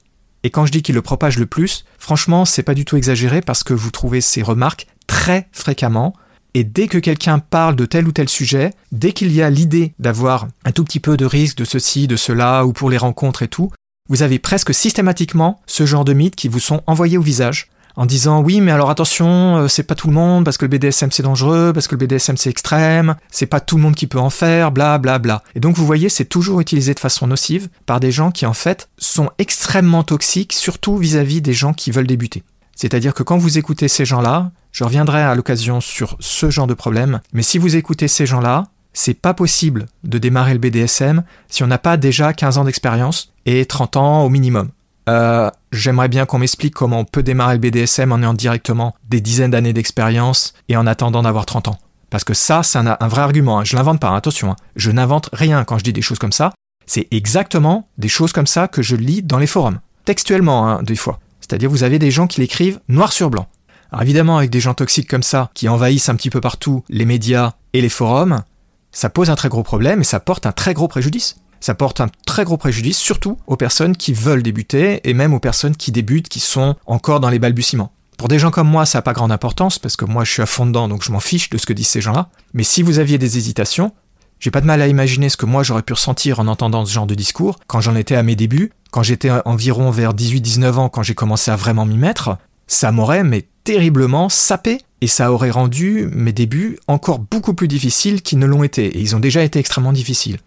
Et 0.44 0.50
quand 0.50 0.64
je 0.64 0.72
dis 0.72 0.82
qu'ils 0.82 0.94
le 0.94 1.02
propagent 1.02 1.38
le 1.38 1.46
plus, 1.46 1.84
franchement, 1.98 2.44
c'est 2.44 2.62
pas 2.62 2.74
du 2.74 2.84
tout 2.84 2.96
exagéré 2.96 3.40
parce 3.40 3.64
que 3.64 3.74
vous 3.74 3.90
trouvez 3.90 4.20
ces 4.20 4.42
remarques 4.42 4.86
très 5.06 5.48
fréquemment. 5.52 6.14
Et 6.54 6.62
dès 6.64 6.86
que 6.86 6.98
quelqu'un 6.98 7.40
parle 7.40 7.74
de 7.76 7.84
tel 7.84 8.06
ou 8.06 8.12
tel 8.12 8.28
sujet, 8.28 8.72
dès 8.92 9.12
qu'il 9.12 9.32
y 9.32 9.42
a 9.42 9.50
l'idée 9.50 9.94
d'avoir 9.98 10.48
un 10.64 10.72
tout 10.72 10.84
petit 10.84 11.00
peu 11.00 11.16
de 11.16 11.26
risque 11.26 11.58
de 11.58 11.64
ceci, 11.64 12.06
de 12.06 12.16
cela, 12.16 12.64
ou 12.64 12.72
pour 12.72 12.90
les 12.90 12.96
rencontres 12.96 13.42
et 13.42 13.48
tout, 13.48 13.70
vous 14.08 14.22
avez 14.22 14.38
presque 14.38 14.72
systématiquement 14.72 15.60
ce 15.66 15.84
genre 15.84 16.04
de 16.04 16.14
mythes 16.14 16.36
qui 16.36 16.48
vous 16.48 16.60
sont 16.60 16.82
envoyés 16.86 17.18
au 17.18 17.22
visage 17.22 17.68
en 17.98 18.06
disant 18.06 18.40
oui 18.40 18.60
mais 18.60 18.70
alors 18.70 18.90
attention 18.90 19.56
euh, 19.56 19.68
c'est 19.68 19.82
pas 19.82 19.96
tout 19.96 20.06
le 20.06 20.14
monde 20.14 20.44
parce 20.44 20.56
que 20.56 20.64
le 20.64 20.70
BDSM 20.70 21.10
c'est 21.10 21.24
dangereux 21.24 21.72
parce 21.74 21.88
que 21.88 21.96
le 21.96 22.06
BDSM 22.06 22.36
c'est 22.36 22.48
extrême 22.48 23.16
c'est 23.28 23.46
pas 23.46 23.58
tout 23.58 23.76
le 23.76 23.82
monde 23.82 23.96
qui 23.96 24.06
peut 24.06 24.20
en 24.20 24.30
faire 24.30 24.70
bla 24.70 24.98
bla 24.98 25.18
bla 25.18 25.42
et 25.56 25.60
donc 25.60 25.76
vous 25.76 25.84
voyez 25.84 26.08
c'est 26.08 26.24
toujours 26.24 26.60
utilisé 26.60 26.94
de 26.94 27.00
façon 27.00 27.26
nocive 27.26 27.68
par 27.86 27.98
des 27.98 28.12
gens 28.12 28.30
qui 28.30 28.46
en 28.46 28.54
fait 28.54 28.88
sont 28.98 29.30
extrêmement 29.38 30.04
toxiques 30.04 30.52
surtout 30.52 30.96
vis-à-vis 30.96 31.42
des 31.42 31.52
gens 31.52 31.72
qui 31.72 31.90
veulent 31.90 32.06
débuter 32.06 32.44
c'est-à-dire 32.76 33.14
que 33.14 33.24
quand 33.24 33.36
vous 33.36 33.58
écoutez 33.58 33.88
ces 33.88 34.04
gens-là 34.04 34.52
je 34.70 34.84
reviendrai 34.84 35.20
à 35.20 35.34
l'occasion 35.34 35.80
sur 35.80 36.16
ce 36.20 36.50
genre 36.50 36.68
de 36.68 36.74
problème 36.74 37.20
mais 37.32 37.42
si 37.42 37.58
vous 37.58 37.74
écoutez 37.74 38.06
ces 38.06 38.26
gens-là 38.26 38.68
c'est 38.92 39.14
pas 39.14 39.34
possible 39.34 39.86
de 40.04 40.18
démarrer 40.18 40.52
le 40.52 40.60
BDSM 40.60 41.24
si 41.48 41.64
on 41.64 41.66
n'a 41.66 41.78
pas 41.78 41.96
déjà 41.96 42.32
15 42.32 42.58
ans 42.58 42.64
d'expérience 42.64 43.32
et 43.44 43.64
30 43.66 43.96
ans 43.96 44.24
au 44.24 44.28
minimum. 44.28 44.70
Euh, 45.08 45.50
J'aimerais 45.72 46.08
bien 46.08 46.24
qu'on 46.24 46.38
m'explique 46.38 46.74
comment 46.74 47.00
on 47.00 47.04
peut 47.04 47.22
démarrer 47.22 47.54
le 47.54 47.60
BDSM 47.60 48.10
en 48.10 48.18
ayant 48.18 48.32
directement 48.32 48.94
des 49.08 49.20
dizaines 49.20 49.50
d'années 49.50 49.74
d'expérience 49.74 50.54
et 50.68 50.76
en 50.76 50.86
attendant 50.86 51.22
d'avoir 51.22 51.44
30 51.44 51.68
ans. 51.68 51.78
Parce 52.08 52.24
que 52.24 52.32
ça, 52.32 52.62
c'est 52.62 52.78
un, 52.78 53.08
vrai 53.08 53.20
argument. 53.20 53.58
Hein. 53.58 53.64
Je 53.64 53.76
l'invente 53.76 54.00
pas, 54.00 54.16
attention. 54.16 54.52
Hein. 54.52 54.56
Je 54.76 54.90
n'invente 54.90 55.28
rien 55.34 55.64
quand 55.64 55.76
je 55.76 55.84
dis 55.84 55.92
des 55.92 56.00
choses 56.00 56.18
comme 56.18 56.32
ça. 56.32 56.54
C'est 56.86 57.06
exactement 57.10 57.86
des 57.98 58.08
choses 58.08 58.32
comme 58.32 58.46
ça 58.46 58.66
que 58.66 58.80
je 58.80 58.96
lis 58.96 59.22
dans 59.22 59.38
les 59.38 59.46
forums. 59.46 59.80
Textuellement, 60.06 60.66
hein, 60.66 60.82
des 60.82 60.96
fois. 60.96 61.20
C'est-à-dire, 61.40 61.68
vous 61.68 61.82
avez 61.82 61.98
des 61.98 62.10
gens 62.10 62.26
qui 62.26 62.40
l'écrivent 62.40 62.80
noir 62.88 63.12
sur 63.12 63.28
blanc. 63.28 63.46
Alors 63.92 64.02
évidemment, 64.02 64.38
avec 64.38 64.48
des 64.48 64.60
gens 64.60 64.72
toxiques 64.72 65.08
comme 65.08 65.22
ça, 65.22 65.50
qui 65.52 65.68
envahissent 65.68 66.08
un 66.08 66.16
petit 66.16 66.30
peu 66.30 66.40
partout 66.40 66.82
les 66.88 67.04
médias 67.04 67.52
et 67.74 67.82
les 67.82 67.88
forums, 67.90 68.42
ça 68.90 69.10
pose 69.10 69.28
un 69.28 69.36
très 69.36 69.50
gros 69.50 69.62
problème 69.62 70.00
et 70.00 70.04
ça 70.04 70.18
porte 70.18 70.46
un 70.46 70.52
très 70.52 70.72
gros 70.72 70.88
préjudice. 70.88 71.36
Ça 71.60 71.74
porte 71.74 72.00
un 72.00 72.08
très 72.26 72.44
gros 72.44 72.56
préjudice, 72.56 72.98
surtout 72.98 73.38
aux 73.46 73.56
personnes 73.56 73.96
qui 73.96 74.12
veulent 74.12 74.42
débuter 74.42 75.00
et 75.08 75.14
même 75.14 75.34
aux 75.34 75.40
personnes 75.40 75.76
qui 75.76 75.92
débutent, 75.92 76.28
qui 76.28 76.40
sont 76.40 76.76
encore 76.86 77.20
dans 77.20 77.30
les 77.30 77.38
balbutiements. 77.38 77.92
Pour 78.16 78.28
des 78.28 78.38
gens 78.38 78.50
comme 78.50 78.68
moi, 78.68 78.84
ça 78.84 78.98
n'a 78.98 79.02
pas 79.02 79.12
grande 79.12 79.30
importance 79.30 79.78
parce 79.78 79.96
que 79.96 80.04
moi 80.04 80.24
je 80.24 80.32
suis 80.32 80.42
à 80.42 80.46
fond 80.46 80.66
dedans 80.66 80.88
donc 80.88 81.04
je 81.04 81.12
m'en 81.12 81.20
fiche 81.20 81.50
de 81.50 81.58
ce 81.58 81.66
que 81.66 81.72
disent 81.72 81.88
ces 81.88 82.00
gens-là. 82.00 82.30
Mais 82.52 82.64
si 82.64 82.82
vous 82.82 82.98
aviez 82.98 83.16
des 83.16 83.38
hésitations, 83.38 83.92
j'ai 84.40 84.50
pas 84.50 84.60
de 84.60 84.66
mal 84.66 84.82
à 84.82 84.88
imaginer 84.88 85.28
ce 85.28 85.36
que 85.36 85.46
moi 85.46 85.62
j'aurais 85.62 85.82
pu 85.82 85.92
ressentir 85.92 86.40
en 86.40 86.48
entendant 86.48 86.84
ce 86.84 86.92
genre 86.92 87.06
de 87.06 87.14
discours 87.14 87.58
quand 87.68 87.80
j'en 87.80 87.94
étais 87.94 88.16
à 88.16 88.24
mes 88.24 88.34
débuts, 88.34 88.72
quand 88.90 89.04
j'étais 89.04 89.30
environ 89.44 89.90
vers 89.90 90.14
18-19 90.14 90.72
ans, 90.74 90.88
quand 90.88 91.02
j'ai 91.02 91.14
commencé 91.14 91.50
à 91.50 91.56
vraiment 91.56 91.86
m'y 91.86 91.96
mettre. 91.96 92.38
Ça 92.66 92.92
m'aurait 92.92 93.24
mais 93.24 93.46
terriblement 93.64 94.28
sapé 94.28 94.78
et 95.00 95.06
ça 95.06 95.32
aurait 95.32 95.50
rendu 95.50 96.08
mes 96.12 96.32
débuts 96.32 96.78
encore 96.88 97.18
beaucoup 97.18 97.54
plus 97.54 97.68
difficiles 97.68 98.22
qu'ils 98.22 98.38
ne 98.38 98.46
l'ont 98.46 98.64
été 98.64 98.86
et 98.86 99.00
ils 99.00 99.14
ont 99.14 99.20
déjà 99.20 99.44
été 99.44 99.58
extrêmement 99.58 99.92
difficiles. 99.92 100.38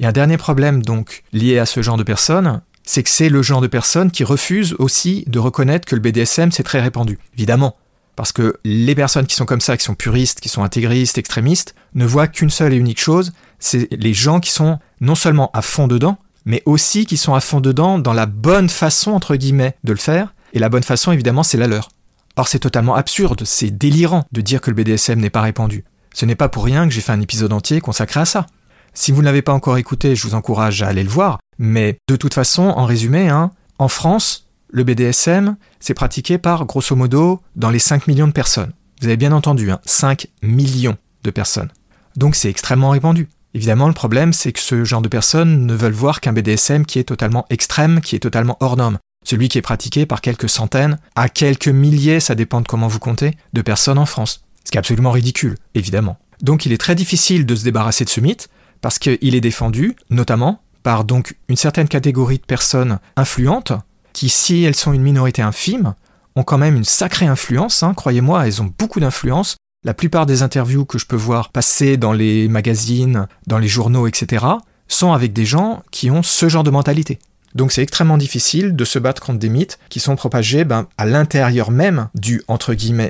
Et 0.00 0.06
un 0.06 0.12
dernier 0.12 0.38
problème 0.38 0.82
donc 0.82 1.22
lié 1.32 1.58
à 1.58 1.66
ce 1.66 1.82
genre 1.82 1.98
de 1.98 2.02
personnes, 2.02 2.62
c'est 2.84 3.02
que 3.02 3.10
c'est 3.10 3.28
le 3.28 3.42
genre 3.42 3.60
de 3.60 3.66
personnes 3.66 4.10
qui 4.10 4.24
refusent 4.24 4.74
aussi 4.78 5.24
de 5.28 5.38
reconnaître 5.38 5.86
que 5.86 5.94
le 5.94 6.00
BDSM 6.00 6.50
c'est 6.50 6.62
très 6.62 6.80
répandu. 6.80 7.18
Évidemment, 7.36 7.76
parce 8.16 8.32
que 8.32 8.56
les 8.64 8.94
personnes 8.94 9.26
qui 9.26 9.34
sont 9.34 9.44
comme 9.44 9.60
ça, 9.60 9.76
qui 9.76 9.84
sont 9.84 9.94
puristes, 9.94 10.40
qui 10.40 10.48
sont 10.48 10.64
intégristes, 10.64 11.18
extrémistes, 11.18 11.74
ne 11.94 12.06
voient 12.06 12.28
qu'une 12.28 12.50
seule 12.50 12.72
et 12.72 12.76
unique 12.76 13.00
chose, 13.00 13.32
c'est 13.58 13.88
les 13.92 14.14
gens 14.14 14.40
qui 14.40 14.50
sont 14.50 14.78
non 15.00 15.14
seulement 15.14 15.50
à 15.52 15.62
fond 15.62 15.86
dedans, 15.86 16.18
mais 16.46 16.62
aussi 16.64 17.04
qui 17.04 17.18
sont 17.18 17.34
à 17.34 17.40
fond 17.40 17.60
dedans 17.60 17.98
dans 17.98 18.14
la 18.14 18.26
bonne 18.26 18.68
façon, 18.68 19.12
entre 19.12 19.36
guillemets, 19.36 19.76
de 19.84 19.92
le 19.92 19.98
faire. 19.98 20.34
Et 20.54 20.58
la 20.58 20.70
bonne 20.70 20.82
façon, 20.82 21.12
évidemment, 21.12 21.42
c'est 21.42 21.58
la 21.58 21.66
leur. 21.66 21.90
Or, 22.36 22.48
c'est 22.48 22.58
totalement 22.58 22.94
absurde, 22.94 23.42
c'est 23.44 23.70
délirant 23.70 24.24
de 24.32 24.40
dire 24.40 24.60
que 24.60 24.70
le 24.70 24.76
BDSM 24.76 25.20
n'est 25.20 25.30
pas 25.30 25.42
répandu. 25.42 25.84
Ce 26.14 26.24
n'est 26.24 26.34
pas 26.34 26.48
pour 26.48 26.64
rien 26.64 26.88
que 26.88 26.94
j'ai 26.94 27.02
fait 27.02 27.12
un 27.12 27.20
épisode 27.20 27.52
entier 27.52 27.80
consacré 27.80 28.20
à 28.20 28.24
ça. 28.24 28.46
Si 28.94 29.12
vous 29.12 29.20
ne 29.20 29.26
l'avez 29.26 29.42
pas 29.42 29.52
encore 29.52 29.78
écouté, 29.78 30.16
je 30.16 30.26
vous 30.26 30.34
encourage 30.34 30.82
à 30.82 30.88
aller 30.88 31.02
le 31.02 31.08
voir. 31.08 31.38
Mais 31.58 31.96
de 32.08 32.16
toute 32.16 32.34
façon, 32.34 32.62
en 32.62 32.84
résumé, 32.84 33.28
hein, 33.28 33.50
en 33.78 33.88
France, 33.88 34.48
le 34.70 34.84
BDSM, 34.84 35.56
c'est 35.78 35.94
pratiqué 35.94 36.38
par, 36.38 36.66
grosso 36.66 36.94
modo, 36.96 37.40
dans 37.56 37.70
les 37.70 37.78
5 37.78 38.06
millions 38.06 38.26
de 38.26 38.32
personnes. 38.32 38.72
Vous 39.00 39.06
avez 39.06 39.16
bien 39.16 39.32
entendu, 39.32 39.70
hein, 39.70 39.80
5 39.84 40.28
millions 40.42 40.96
de 41.22 41.30
personnes. 41.30 41.70
Donc 42.16 42.34
c'est 42.34 42.50
extrêmement 42.50 42.90
répandu. 42.90 43.28
Évidemment, 43.54 43.88
le 43.88 43.94
problème, 43.94 44.32
c'est 44.32 44.52
que 44.52 44.60
ce 44.60 44.84
genre 44.84 45.02
de 45.02 45.08
personnes 45.08 45.66
ne 45.66 45.74
veulent 45.74 45.92
voir 45.92 46.20
qu'un 46.20 46.32
BDSM 46.32 46.84
qui 46.84 46.98
est 46.98 47.04
totalement 47.04 47.46
extrême, 47.50 48.00
qui 48.00 48.14
est 48.14 48.20
totalement 48.20 48.56
hors 48.60 48.76
norme. 48.76 48.98
Celui 49.24 49.48
qui 49.48 49.58
est 49.58 49.62
pratiqué 49.62 50.06
par 50.06 50.20
quelques 50.20 50.48
centaines 50.48 50.98
à 51.14 51.28
quelques 51.28 51.68
milliers, 51.68 52.20
ça 52.20 52.34
dépend 52.34 52.60
de 52.60 52.68
comment 52.68 52.88
vous 52.88 53.00
comptez, 53.00 53.32
de 53.52 53.62
personnes 53.62 53.98
en 53.98 54.06
France. 54.06 54.44
Ce 54.64 54.70
qui 54.70 54.76
est 54.76 54.78
absolument 54.78 55.10
ridicule, 55.10 55.56
évidemment. 55.74 56.18
Donc 56.42 56.64
il 56.64 56.72
est 56.72 56.78
très 56.78 56.94
difficile 56.94 57.44
de 57.44 57.54
se 57.54 57.64
débarrasser 57.64 58.04
de 58.04 58.10
ce 58.10 58.20
mythe, 58.20 58.48
parce 58.80 58.98
qu'il 58.98 59.34
est 59.34 59.40
défendu, 59.40 59.96
notamment, 60.08 60.62
par 60.82 61.04
donc 61.04 61.36
une 61.48 61.56
certaine 61.56 61.88
catégorie 61.88 62.38
de 62.38 62.44
personnes 62.44 62.98
influentes, 63.16 63.72
qui, 64.12 64.28
si 64.28 64.62
elles 64.64 64.74
sont 64.74 64.92
une 64.92 65.02
minorité 65.02 65.42
infime, 65.42 65.94
ont 66.36 66.42
quand 66.42 66.58
même 66.58 66.76
une 66.76 66.84
sacrée 66.84 67.26
influence, 67.26 67.82
hein, 67.82 67.94
croyez-moi, 67.94 68.46
elles 68.46 68.62
ont 68.62 68.72
beaucoup 68.78 69.00
d'influence. 69.00 69.56
La 69.84 69.94
plupart 69.94 70.26
des 70.26 70.42
interviews 70.42 70.84
que 70.84 70.98
je 70.98 71.06
peux 71.06 71.16
voir 71.16 71.50
passer 71.50 71.96
dans 71.96 72.12
les 72.12 72.48
magazines, 72.48 73.26
dans 73.46 73.58
les 73.58 73.68
journaux, 73.68 74.06
etc., 74.06 74.46
sont 74.88 75.12
avec 75.12 75.32
des 75.32 75.44
gens 75.44 75.82
qui 75.90 76.10
ont 76.10 76.22
ce 76.22 76.48
genre 76.48 76.64
de 76.64 76.70
mentalité. 76.70 77.18
Donc 77.54 77.72
c'est 77.72 77.82
extrêmement 77.82 78.18
difficile 78.18 78.76
de 78.76 78.84
se 78.84 78.98
battre 78.98 79.22
contre 79.22 79.38
des 79.38 79.48
mythes 79.48 79.78
qui 79.88 80.00
sont 80.00 80.16
propagés 80.16 80.64
ben, 80.64 80.86
à 80.98 81.06
l'intérieur 81.06 81.70
même 81.70 82.08
du 82.14 82.42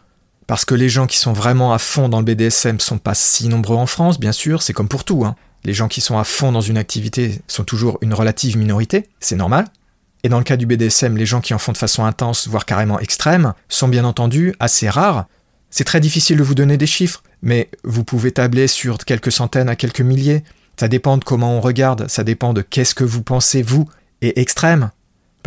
Parce 0.47 0.63
que 0.63 0.75
les 0.75 0.87
gens 0.87 1.07
qui 1.07 1.17
sont 1.17 1.33
vraiment 1.33 1.73
à 1.73 1.77
fond 1.77 2.07
dans 2.07 2.19
le 2.19 2.25
BDSM 2.25 2.79
sont 2.79 2.97
pas 2.97 3.13
si 3.13 3.49
nombreux 3.49 3.75
en 3.75 3.85
France, 3.85 4.17
bien 4.17 4.31
sûr, 4.31 4.61
c'est 4.61 4.73
comme 4.73 4.87
pour 4.87 5.03
tout. 5.03 5.25
Hein. 5.25 5.35
Les 5.65 5.73
gens 5.73 5.89
qui 5.89 5.99
sont 5.99 6.17
à 6.17 6.23
fond 6.23 6.53
dans 6.53 6.61
une 6.61 6.77
activité 6.77 7.41
sont 7.47 7.65
toujours 7.65 7.97
une 8.01 8.13
relative 8.13 8.57
minorité, 8.57 9.09
c'est 9.19 9.35
normal. 9.35 9.67
Et 10.23 10.29
dans 10.29 10.37
le 10.37 10.45
cas 10.45 10.55
du 10.55 10.65
BDSM, 10.65 11.17
les 11.17 11.25
gens 11.25 11.41
qui 11.41 11.53
en 11.53 11.57
font 11.57 11.73
de 11.73 11.77
façon 11.77 12.05
intense, 12.05 12.47
voire 12.47 12.65
carrément 12.65 12.99
extrême, 12.99 13.53
sont 13.67 13.89
bien 13.89 14.05
entendu 14.05 14.53
assez 14.59 14.89
rares. 14.89 15.25
C'est 15.69 15.83
très 15.83 15.99
difficile 15.99 16.37
de 16.37 16.43
vous 16.43 16.55
donner 16.55 16.77
des 16.77 16.87
chiffres, 16.87 17.23
mais 17.41 17.69
vous 17.83 18.05
pouvez 18.05 18.31
tabler 18.31 18.67
sur 18.67 18.97
quelques 18.99 19.33
centaines 19.33 19.69
à 19.69 19.75
quelques 19.75 20.01
milliers. 20.01 20.43
Ça 20.79 20.87
dépend 20.87 21.17
de 21.17 21.25
comment 21.25 21.57
on 21.57 21.61
regarde, 21.61 22.07
ça 22.07 22.23
dépend 22.23 22.53
de 22.53 22.61
qu'est-ce 22.61 22.95
que 22.95 23.03
vous 23.03 23.21
pensez, 23.21 23.61
vous, 23.61 23.89
et 24.21 24.39
extrême. 24.39 24.91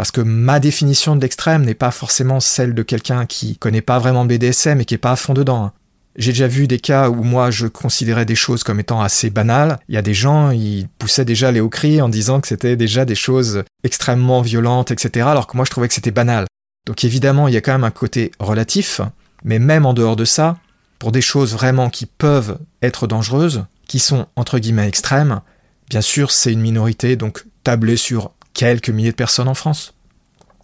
Parce 0.00 0.12
que 0.12 0.22
ma 0.22 0.60
définition 0.60 1.14
de 1.14 1.20
l'extrême 1.20 1.62
n'est 1.62 1.74
pas 1.74 1.90
forcément 1.90 2.40
celle 2.40 2.72
de 2.72 2.82
quelqu'un 2.82 3.26
qui 3.26 3.58
connaît 3.58 3.82
pas 3.82 3.98
vraiment 3.98 4.24
BDSM 4.24 4.80
et 4.80 4.86
qui 4.86 4.94
est 4.94 4.96
pas 4.96 5.12
à 5.12 5.16
fond 5.16 5.34
dedans. 5.34 5.62
Hein. 5.62 5.72
J'ai 6.16 6.32
déjà 6.32 6.48
vu 6.48 6.66
des 6.66 6.78
cas 6.78 7.10
où 7.10 7.22
moi 7.22 7.50
je 7.50 7.66
considérais 7.66 8.24
des 8.24 8.34
choses 8.34 8.64
comme 8.64 8.80
étant 8.80 9.02
assez 9.02 9.28
banales. 9.28 9.78
Il 9.90 9.94
y 9.94 9.98
a 9.98 10.02
des 10.02 10.14
gens, 10.14 10.52
ils 10.52 10.88
poussaient 10.98 11.26
déjà 11.26 11.52
les 11.52 11.60
hauts 11.60 11.68
cris 11.68 12.00
en 12.00 12.08
disant 12.08 12.40
que 12.40 12.48
c'était 12.48 12.76
déjà 12.76 13.04
des 13.04 13.14
choses 13.14 13.62
extrêmement 13.84 14.40
violentes, 14.40 14.90
etc. 14.90 15.26
Alors 15.28 15.46
que 15.46 15.54
moi 15.54 15.66
je 15.66 15.70
trouvais 15.70 15.88
que 15.88 15.92
c'était 15.92 16.10
banal. 16.10 16.46
Donc 16.86 17.04
évidemment, 17.04 17.46
il 17.46 17.52
y 17.52 17.58
a 17.58 17.60
quand 17.60 17.72
même 17.72 17.84
un 17.84 17.90
côté 17.90 18.30
relatif. 18.38 19.02
Mais 19.44 19.58
même 19.58 19.84
en 19.84 19.92
dehors 19.92 20.16
de 20.16 20.24
ça, 20.24 20.56
pour 20.98 21.12
des 21.12 21.20
choses 21.20 21.52
vraiment 21.52 21.90
qui 21.90 22.06
peuvent 22.06 22.56
être 22.80 23.06
dangereuses, 23.06 23.66
qui 23.86 23.98
sont 23.98 24.28
entre 24.34 24.60
guillemets 24.60 24.88
extrêmes, 24.88 25.42
bien 25.90 26.00
sûr 26.00 26.30
c'est 26.30 26.54
une 26.54 26.62
minorité, 26.62 27.16
donc 27.16 27.44
tablée 27.64 27.98
sur 27.98 28.32
quelques 28.54 28.90
milliers 28.90 29.10
de 29.10 29.16
personnes 29.16 29.48
en 29.48 29.54
France. 29.54 29.94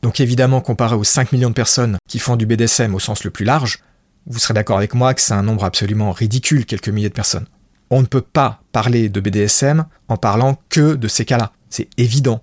Donc 0.03 0.21
évidemment, 0.21 0.61
comparé 0.61 0.95
aux 0.95 1.05
5 1.05 1.33
millions 1.33 1.49
de 1.49 1.55
personnes 1.55 1.99
qui 2.09 2.19
font 2.19 2.37
du 2.37 2.47
BDSM 2.47 2.95
au 2.95 3.01
sens 3.01 3.25
le 3.25 3.31
plus 3.31 3.45
large, 3.45 3.81
vous 4.27 4.39
serez 4.39 4.55
d'accord 4.55 4.77
avec 4.77 4.95
moi 4.95 5.15
que 5.15 5.21
c'est 5.21 5.35
un 5.35 5.43
nombre 5.43 5.65
absolument 5.65 6.13
ridicule, 6.13 6.67
quelques 6.67 6.89
milliers 6.89 7.09
de 7.09 7.15
personnes. 7.15 7.47
On 7.91 8.01
ne 8.01 8.07
peut 8.07 8.21
pas 8.21 8.61
parler 8.73 9.09
de 9.09 9.21
BDSM 9.21 9.87
en 10.09 10.17
parlant 10.17 10.59
que 10.69 10.95
de 10.95 11.09
ces 11.09 11.25
cas-là. 11.25 11.53
C'est 11.71 11.89
évident. 11.97 12.43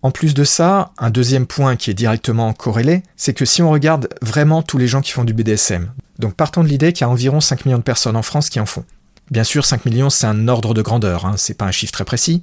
En 0.00 0.10
plus 0.10 0.34
de 0.34 0.42
ça, 0.42 0.92
un 0.98 1.10
deuxième 1.10 1.46
point 1.46 1.76
qui 1.76 1.90
est 1.90 1.94
directement 1.94 2.52
corrélé, 2.52 3.02
c'est 3.16 3.34
que 3.34 3.44
si 3.44 3.62
on 3.62 3.70
regarde 3.70 4.08
vraiment 4.20 4.62
tous 4.62 4.78
les 4.78 4.88
gens 4.88 5.00
qui 5.00 5.12
font 5.12 5.24
du 5.24 5.34
BDSM, 5.34 5.92
donc 6.18 6.34
partons 6.34 6.64
de 6.64 6.68
l'idée 6.68 6.92
qu'il 6.92 7.02
y 7.02 7.04
a 7.04 7.10
environ 7.10 7.40
5 7.40 7.66
millions 7.66 7.78
de 7.78 7.82
personnes 7.82 8.16
en 8.16 8.22
France 8.22 8.50
qui 8.50 8.58
en 8.58 8.66
font. 8.66 8.84
Bien 9.30 9.44
sûr, 9.44 9.64
5 9.64 9.84
millions, 9.84 10.10
c'est 10.10 10.26
un 10.26 10.48
ordre 10.48 10.74
de 10.74 10.82
grandeur, 10.82 11.24
hein, 11.24 11.34
c'est 11.36 11.54
pas 11.54 11.66
un 11.66 11.70
chiffre 11.70 11.92
très 11.92 12.04
précis. 12.04 12.42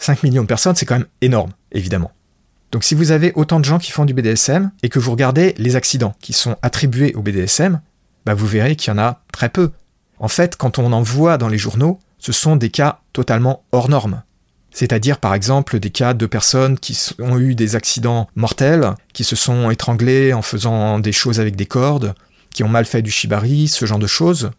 5 0.00 0.22
millions 0.24 0.42
de 0.42 0.48
personnes, 0.48 0.74
c'est 0.74 0.86
quand 0.86 0.98
même 0.98 1.06
énorme, 1.20 1.52
évidemment. 1.72 2.10
Donc 2.72 2.84
si 2.84 2.94
vous 2.94 3.12
avez 3.12 3.32
autant 3.34 3.60
de 3.60 3.64
gens 3.64 3.78
qui 3.78 3.92
font 3.92 4.04
du 4.04 4.14
BDSM 4.14 4.70
et 4.82 4.88
que 4.88 4.98
vous 4.98 5.10
regardez 5.10 5.54
les 5.58 5.76
accidents 5.76 6.14
qui 6.20 6.32
sont 6.32 6.56
attribués 6.62 7.14
au 7.14 7.22
BDSM, 7.22 7.80
bah 8.24 8.34
vous 8.34 8.46
verrez 8.46 8.76
qu'il 8.76 8.92
y 8.92 8.94
en 8.94 8.98
a 8.98 9.22
très 9.32 9.48
peu. 9.48 9.70
En 10.18 10.28
fait, 10.28 10.56
quand 10.56 10.78
on 10.78 10.92
en 10.92 11.02
voit 11.02 11.38
dans 11.38 11.48
les 11.48 11.58
journaux, 11.58 11.98
ce 12.18 12.32
sont 12.32 12.56
des 12.56 12.70
cas 12.70 13.00
totalement 13.12 13.64
hors 13.72 13.88
normes. 13.88 14.22
C'est-à-dire 14.72 15.18
par 15.18 15.34
exemple 15.34 15.80
des 15.80 15.90
cas 15.90 16.14
de 16.14 16.26
personnes 16.26 16.78
qui 16.78 16.96
ont 17.18 17.38
eu 17.38 17.54
des 17.54 17.76
accidents 17.76 18.28
mortels, 18.36 18.94
qui 19.12 19.24
se 19.24 19.36
sont 19.36 19.70
étranglés 19.70 20.32
en 20.32 20.42
faisant 20.42 20.98
des 20.98 21.12
choses 21.12 21.40
avec 21.40 21.56
des 21.56 21.66
cordes, 21.66 22.14
qui 22.54 22.62
ont 22.62 22.68
mal 22.68 22.84
fait 22.84 23.02
du 23.02 23.10
shibari, 23.10 23.68
ce 23.68 23.84
genre 23.84 23.98
de 23.98 24.06
choses. 24.06 24.50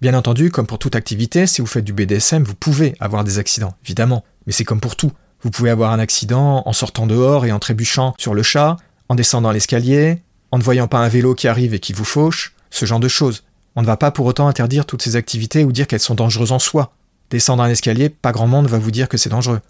Bien 0.00 0.14
entendu, 0.14 0.50
comme 0.50 0.66
pour 0.66 0.78
toute 0.78 0.96
activité, 0.96 1.46
si 1.46 1.60
vous 1.60 1.66
faites 1.66 1.84
du 1.84 1.92
BDSM, 1.92 2.42
vous 2.42 2.54
pouvez 2.54 2.94
avoir 3.00 3.22
des 3.22 3.38
accidents, 3.38 3.74
évidemment, 3.84 4.24
mais 4.46 4.52
c'est 4.52 4.64
comme 4.64 4.80
pour 4.80 4.96
tout. 4.96 5.12
Vous 5.42 5.50
pouvez 5.50 5.68
avoir 5.68 5.92
un 5.92 5.98
accident 5.98 6.62
en 6.64 6.72
sortant 6.72 7.06
dehors 7.06 7.44
et 7.44 7.52
en 7.52 7.58
trébuchant 7.58 8.14
sur 8.16 8.32
le 8.32 8.42
chat, 8.42 8.78
en 9.10 9.14
descendant 9.14 9.50
l'escalier, 9.50 10.22
en 10.52 10.58
ne 10.58 10.62
voyant 10.62 10.88
pas 10.88 11.00
un 11.00 11.08
vélo 11.08 11.34
qui 11.34 11.48
arrive 11.48 11.74
et 11.74 11.80
qui 11.80 11.92
vous 11.92 12.06
fauche, 12.06 12.54
ce 12.70 12.86
genre 12.86 13.00
de 13.00 13.08
choses. 13.08 13.44
On 13.76 13.82
ne 13.82 13.86
va 13.86 13.98
pas 13.98 14.10
pour 14.10 14.24
autant 14.24 14.48
interdire 14.48 14.86
toutes 14.86 15.02
ces 15.02 15.16
activités 15.16 15.64
ou 15.64 15.72
dire 15.72 15.86
qu'elles 15.86 16.00
sont 16.00 16.14
dangereuses 16.14 16.52
en 16.52 16.58
soi. 16.58 16.94
Descendre 17.28 17.62
un 17.62 17.68
escalier, 17.68 18.08
pas 18.08 18.32
grand 18.32 18.46
monde 18.46 18.68
va 18.68 18.78
vous 18.78 18.90
dire 18.90 19.08
que 19.08 19.18
c'est 19.18 19.28
dangereux. 19.28 19.60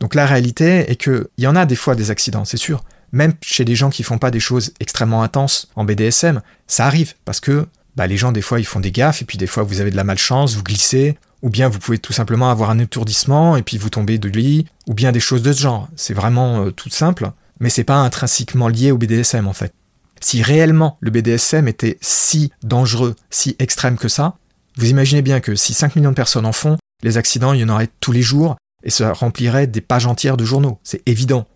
Donc 0.00 0.14
la 0.14 0.24
réalité 0.24 0.90
est 0.90 0.96
qu'il 0.96 1.26
y 1.36 1.46
en 1.46 1.56
a 1.56 1.66
des 1.66 1.76
fois 1.76 1.94
des 1.94 2.10
accidents, 2.10 2.46
c'est 2.46 2.56
sûr. 2.56 2.84
Même 3.12 3.34
chez 3.42 3.66
des 3.66 3.76
gens 3.76 3.90
qui 3.90 4.02
font 4.02 4.18
pas 4.18 4.30
des 4.30 4.40
choses 4.40 4.72
extrêmement 4.80 5.22
intenses 5.22 5.68
en 5.76 5.84
BDSM, 5.84 6.40
ça 6.66 6.86
arrive 6.86 7.14
parce 7.26 7.40
que 7.40 7.66
bah, 7.96 8.06
les 8.06 8.16
gens 8.16 8.32
des 8.32 8.42
fois 8.42 8.60
ils 8.60 8.66
font 8.66 8.80
des 8.80 8.92
gaffes 8.92 9.22
et 9.22 9.24
puis 9.24 9.38
des 9.38 9.46
fois 9.46 9.62
vous 9.62 9.80
avez 9.80 9.90
de 9.90 9.96
la 9.96 10.04
malchance, 10.04 10.54
vous 10.54 10.62
glissez, 10.62 11.16
ou 11.42 11.50
bien 11.50 11.68
vous 11.68 11.78
pouvez 11.78 11.98
tout 11.98 12.12
simplement 12.12 12.50
avoir 12.50 12.70
un 12.70 12.78
étourdissement 12.78 13.56
et 13.56 13.62
puis 13.62 13.78
vous 13.78 13.90
tombez 13.90 14.18
de 14.18 14.28
lit, 14.28 14.66
ou 14.86 14.94
bien 14.94 15.12
des 15.12 15.20
choses 15.20 15.42
de 15.42 15.52
ce 15.52 15.60
genre. 15.60 15.88
C'est 15.96 16.14
vraiment 16.14 16.64
euh, 16.64 16.70
tout 16.70 16.90
simple, 16.90 17.30
mais 17.60 17.70
c'est 17.70 17.84
pas 17.84 17.96
intrinsèquement 17.96 18.68
lié 18.68 18.90
au 18.90 18.98
BDSM 18.98 19.46
en 19.46 19.52
fait. 19.52 19.74
Si 20.20 20.42
réellement 20.42 20.96
le 21.00 21.10
BDSM 21.10 21.68
était 21.68 21.98
si 22.00 22.50
dangereux, 22.62 23.14
si 23.30 23.56
extrême 23.58 23.96
que 23.96 24.08
ça, 24.08 24.36
vous 24.76 24.90
imaginez 24.90 25.22
bien 25.22 25.40
que 25.40 25.54
si 25.54 25.74
5 25.74 25.96
millions 25.96 26.10
de 26.10 26.16
personnes 26.16 26.46
en 26.46 26.52
font, 26.52 26.78
les 27.02 27.18
accidents, 27.18 27.52
il 27.52 27.60
y 27.60 27.64
en 27.64 27.68
aurait 27.68 27.90
tous 28.00 28.12
les 28.12 28.22
jours 28.22 28.56
et 28.82 28.90
ça 28.90 29.12
remplirait 29.12 29.66
des 29.66 29.80
pages 29.80 30.06
entières 30.06 30.36
de 30.36 30.44
journaux. 30.44 30.78
C'est 30.82 31.02
évident. 31.06 31.46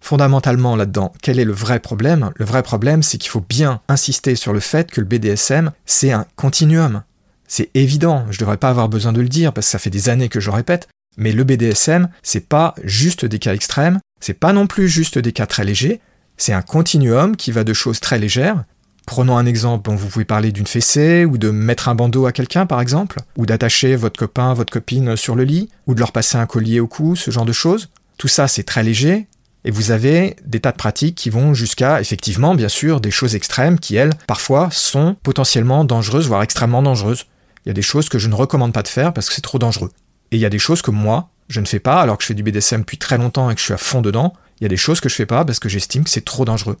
Fondamentalement 0.00 0.76
là-dedans, 0.76 1.12
quel 1.22 1.38
est 1.38 1.44
le 1.44 1.52
vrai 1.52 1.78
problème? 1.78 2.30
Le 2.36 2.44
vrai 2.44 2.62
problème, 2.62 3.02
c'est 3.02 3.18
qu'il 3.18 3.30
faut 3.30 3.44
bien 3.46 3.80
insister 3.88 4.34
sur 4.34 4.52
le 4.52 4.60
fait 4.60 4.90
que 4.90 5.00
le 5.00 5.06
BDSM, 5.06 5.72
c'est 5.84 6.10
un 6.10 6.26
continuum. 6.36 7.02
C'est 7.46 7.70
évident, 7.74 8.24
je 8.30 8.36
ne 8.36 8.40
devrais 8.40 8.56
pas 8.56 8.70
avoir 8.70 8.88
besoin 8.88 9.12
de 9.12 9.20
le 9.20 9.28
dire 9.28 9.52
parce 9.52 9.66
que 9.66 9.72
ça 9.72 9.78
fait 9.78 9.90
des 9.90 10.08
années 10.08 10.28
que 10.28 10.40
je 10.40 10.50
répète, 10.50 10.88
mais 11.16 11.32
le 11.32 11.44
BDSM, 11.44 12.08
c'est 12.22 12.48
pas 12.48 12.74
juste 12.84 13.24
des 13.24 13.38
cas 13.38 13.54
extrêmes, 13.54 14.00
c'est 14.20 14.38
pas 14.38 14.52
non 14.52 14.66
plus 14.66 14.88
juste 14.88 15.18
des 15.18 15.32
cas 15.32 15.46
très 15.46 15.64
légers, 15.64 16.00
c'est 16.36 16.52
un 16.52 16.62
continuum 16.62 17.36
qui 17.36 17.52
va 17.52 17.64
de 17.64 17.72
choses 17.72 18.00
très 18.00 18.18
légères. 18.18 18.64
Prenons 19.06 19.36
un 19.36 19.46
exemple, 19.46 19.90
vous 19.90 20.06
pouvez 20.06 20.24
parler 20.24 20.52
d'une 20.52 20.66
fessée, 20.66 21.24
ou 21.24 21.36
de 21.36 21.50
mettre 21.50 21.88
un 21.88 21.94
bandeau 21.94 22.26
à 22.26 22.32
quelqu'un 22.32 22.66
par 22.66 22.80
exemple, 22.80 23.18
ou 23.36 23.44
d'attacher 23.44 23.96
votre 23.96 24.18
copain, 24.18 24.54
votre 24.54 24.72
copine 24.72 25.16
sur 25.16 25.34
le 25.34 25.44
lit, 25.44 25.68
ou 25.86 25.94
de 25.94 26.00
leur 26.00 26.12
passer 26.12 26.38
un 26.38 26.46
collier 26.46 26.80
au 26.80 26.86
cou, 26.86 27.16
ce 27.16 27.30
genre 27.30 27.44
de 27.44 27.52
choses. 27.52 27.90
Tout 28.16 28.28
ça 28.28 28.46
c'est 28.46 28.62
très 28.62 28.84
léger, 28.84 29.26
et 29.64 29.70
vous 29.70 29.90
avez 29.90 30.36
des 30.44 30.60
tas 30.60 30.72
de 30.72 30.76
pratiques 30.76 31.16
qui 31.16 31.30
vont 31.30 31.54
jusqu'à, 31.54 32.00
effectivement, 32.00 32.54
bien 32.54 32.68
sûr, 32.68 33.00
des 33.00 33.10
choses 33.10 33.34
extrêmes 33.34 33.78
qui, 33.78 33.96
elles, 33.96 34.12
parfois, 34.26 34.68
sont 34.72 35.16
potentiellement 35.22 35.84
dangereuses, 35.84 36.28
voire 36.28 36.42
extrêmement 36.42 36.82
dangereuses. 36.82 37.26
Il 37.64 37.68
y 37.68 37.70
a 37.70 37.74
des 37.74 37.82
choses 37.82 38.08
que 38.08 38.18
je 38.18 38.28
ne 38.28 38.34
recommande 38.34 38.72
pas 38.72 38.82
de 38.82 38.88
faire 38.88 39.12
parce 39.12 39.28
que 39.28 39.34
c'est 39.34 39.42
trop 39.42 39.58
dangereux. 39.58 39.90
Et 40.32 40.36
il 40.36 40.40
y 40.40 40.46
a 40.46 40.50
des 40.50 40.58
choses 40.58 40.80
que 40.80 40.90
moi, 40.90 41.28
je 41.48 41.60
ne 41.60 41.66
fais 41.66 41.80
pas, 41.80 42.00
alors 42.00 42.16
que 42.16 42.22
je 42.22 42.28
fais 42.28 42.34
du 42.34 42.42
BDSM 42.42 42.80
depuis 42.80 42.96
très 42.96 43.18
longtemps 43.18 43.50
et 43.50 43.54
que 43.54 43.60
je 43.60 43.66
suis 43.66 43.74
à 43.74 43.78
fond 43.78 44.00
dedans, 44.00 44.32
il 44.60 44.64
y 44.64 44.66
a 44.66 44.68
des 44.68 44.76
choses 44.76 45.00
que 45.00 45.08
je 45.08 45.14
fais 45.14 45.26
pas 45.26 45.44
parce 45.44 45.58
que 45.58 45.68
j'estime 45.68 46.04
que 46.04 46.10
c'est 46.10 46.24
trop 46.24 46.44
dangereux. 46.44 46.76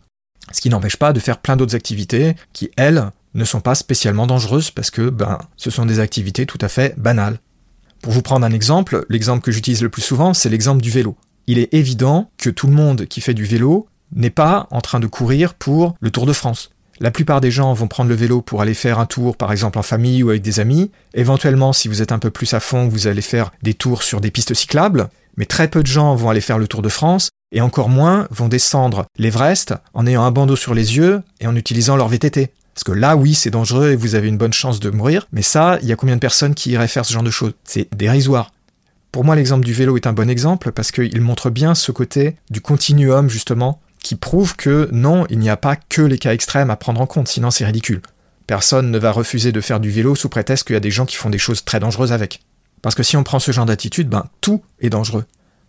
Ce 0.52 0.60
qui 0.60 0.70
n'empêche 0.70 0.96
pas 0.96 1.12
de 1.12 1.20
faire 1.20 1.38
plein 1.38 1.56
d'autres 1.56 1.76
activités 1.76 2.34
qui, 2.52 2.70
elles, 2.76 3.10
ne 3.34 3.44
sont 3.44 3.60
pas 3.60 3.74
spécialement 3.74 4.26
dangereuses 4.26 4.70
parce 4.70 4.90
que 4.90 5.10
ben, 5.10 5.38
ce 5.56 5.70
sont 5.70 5.86
des 5.86 6.00
activités 6.00 6.46
tout 6.46 6.58
à 6.60 6.68
fait 6.68 6.98
banales. 6.98 7.38
Pour 8.02 8.12
vous 8.12 8.22
prendre 8.22 8.46
un 8.46 8.52
exemple, 8.52 9.04
l'exemple 9.08 9.44
que 9.44 9.52
j'utilise 9.52 9.82
le 9.82 9.90
plus 9.90 10.02
souvent, 10.02 10.34
c'est 10.34 10.48
l'exemple 10.48 10.82
du 10.82 10.90
vélo. 10.90 11.16
Il 11.50 11.58
est 11.58 11.74
évident 11.74 12.30
que 12.38 12.48
tout 12.48 12.68
le 12.68 12.72
monde 12.74 13.06
qui 13.06 13.20
fait 13.20 13.34
du 13.34 13.44
vélo 13.44 13.88
n'est 14.14 14.30
pas 14.30 14.68
en 14.70 14.80
train 14.80 15.00
de 15.00 15.08
courir 15.08 15.54
pour 15.54 15.96
le 15.98 16.12
Tour 16.12 16.24
de 16.24 16.32
France. 16.32 16.70
La 17.00 17.10
plupart 17.10 17.40
des 17.40 17.50
gens 17.50 17.72
vont 17.72 17.88
prendre 17.88 18.08
le 18.08 18.14
vélo 18.14 18.40
pour 18.40 18.62
aller 18.62 18.72
faire 18.72 19.00
un 19.00 19.06
tour, 19.06 19.36
par 19.36 19.50
exemple 19.50 19.76
en 19.76 19.82
famille 19.82 20.22
ou 20.22 20.30
avec 20.30 20.42
des 20.42 20.60
amis. 20.60 20.92
Éventuellement, 21.12 21.72
si 21.72 21.88
vous 21.88 22.02
êtes 22.02 22.12
un 22.12 22.20
peu 22.20 22.30
plus 22.30 22.54
à 22.54 22.60
fond, 22.60 22.86
vous 22.86 23.08
allez 23.08 23.20
faire 23.20 23.50
des 23.64 23.74
tours 23.74 24.04
sur 24.04 24.20
des 24.20 24.30
pistes 24.30 24.54
cyclables. 24.54 25.08
Mais 25.36 25.44
très 25.44 25.66
peu 25.66 25.82
de 25.82 25.88
gens 25.88 26.14
vont 26.14 26.30
aller 26.30 26.40
faire 26.40 26.56
le 26.56 26.68
Tour 26.68 26.82
de 26.82 26.88
France 26.88 27.30
et 27.50 27.60
encore 27.60 27.88
moins 27.88 28.28
vont 28.30 28.46
descendre 28.46 29.06
l'Everest 29.18 29.74
en 29.92 30.06
ayant 30.06 30.22
un 30.22 30.30
bandeau 30.30 30.54
sur 30.54 30.72
les 30.72 30.98
yeux 30.98 31.20
et 31.40 31.48
en 31.48 31.56
utilisant 31.56 31.96
leur 31.96 32.06
VTT. 32.06 32.52
Parce 32.74 32.84
que 32.84 32.92
là, 32.92 33.16
oui, 33.16 33.34
c'est 33.34 33.50
dangereux 33.50 33.90
et 33.90 33.96
vous 33.96 34.14
avez 34.14 34.28
une 34.28 34.38
bonne 34.38 34.52
chance 34.52 34.78
de 34.78 34.90
mourir, 34.90 35.26
mais 35.32 35.42
ça, 35.42 35.80
il 35.82 35.88
y 35.88 35.92
a 35.92 35.96
combien 35.96 36.14
de 36.14 36.20
personnes 36.20 36.54
qui 36.54 36.70
iraient 36.70 36.86
faire 36.86 37.04
ce 37.04 37.12
genre 37.12 37.24
de 37.24 37.30
choses? 37.32 37.54
C'est 37.64 37.92
dérisoire. 37.92 38.52
Pour 39.12 39.24
moi, 39.24 39.34
l'exemple 39.34 39.64
du 39.64 39.72
vélo 39.72 39.96
est 39.96 40.06
un 40.06 40.12
bon 40.12 40.30
exemple 40.30 40.70
parce 40.70 40.92
qu'il 40.92 41.20
montre 41.20 41.50
bien 41.50 41.74
ce 41.74 41.90
côté 41.90 42.36
du 42.50 42.60
continuum, 42.60 43.28
justement, 43.28 43.80
qui 44.02 44.14
prouve 44.14 44.54
que 44.56 44.88
non, 44.92 45.26
il 45.30 45.38
n'y 45.40 45.50
a 45.50 45.56
pas 45.56 45.76
que 45.76 46.02
les 46.02 46.18
cas 46.18 46.32
extrêmes 46.32 46.70
à 46.70 46.76
prendre 46.76 47.00
en 47.00 47.06
compte, 47.06 47.28
sinon 47.28 47.50
c'est 47.50 47.66
ridicule. 47.66 48.02
Personne 48.46 48.90
ne 48.90 48.98
va 48.98 49.12
refuser 49.12 49.52
de 49.52 49.60
faire 49.60 49.80
du 49.80 49.90
vélo 49.90 50.14
sous 50.14 50.28
prétexte 50.28 50.66
qu'il 50.66 50.74
y 50.74 50.76
a 50.76 50.80
des 50.80 50.90
gens 50.90 51.06
qui 51.06 51.16
font 51.16 51.30
des 51.30 51.38
choses 51.38 51.64
très 51.64 51.80
dangereuses 51.80 52.12
avec. 52.12 52.40
Parce 52.82 52.94
que 52.94 53.02
si 53.02 53.16
on 53.16 53.24
prend 53.24 53.38
ce 53.38 53.52
genre 53.52 53.66
d'attitude, 53.66 54.08
ben 54.08 54.26
tout 54.40 54.62
est 54.80 54.90
dangereux. 54.90 55.24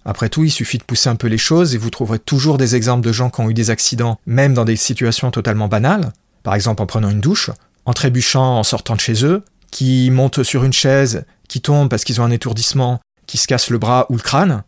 Après 0.06 0.30
tout, 0.30 0.44
il 0.44 0.50
suffit 0.50 0.78
de 0.78 0.84
pousser 0.84 1.10
un 1.10 1.16
peu 1.16 1.28
les 1.28 1.38
choses 1.38 1.76
et 1.76 1.78
vous 1.78 1.90
trouverez 1.90 2.20
toujours 2.20 2.58
des 2.58 2.76
exemples 2.76 3.06
de 3.06 3.12
gens 3.12 3.30
qui 3.30 3.42
ont 3.42 3.50
eu 3.50 3.54
des 3.54 3.70
accidents, 3.70 4.20
même 4.26 4.54
dans 4.54 4.66
des 4.66 4.76
situations 4.76 5.30
totalement 5.30 5.68
banales, 5.68 6.14
par 6.44 6.56
exemple 6.56 6.82
en 6.82 6.88
prenant 6.88 7.10
une 7.10 7.22
douche, 7.22 7.52
en 7.86 7.94
trébuchant 7.94 8.58
en 8.58 8.64
sortant 8.64 8.96
de 8.96 9.00
chez 9.00 9.26
eux, 9.26 9.44
qui 9.70 10.10
montent 10.12 10.44
sur 10.44 10.64
une 10.64 10.74
chaise, 10.74 11.26
qui 11.48 11.62
tombent 11.62 11.90
parce 11.90 12.04
qu'ils 12.04 12.20
ont 12.20 12.24
un 12.24 12.32
étourdissement, 12.32 13.00
qui 13.32 13.38
se 13.38 13.48
cassent 13.48 13.70
le 13.70 13.78
bras 13.78 14.06
ou 14.10 14.16
le 14.16 14.22
crâne. 14.22 14.64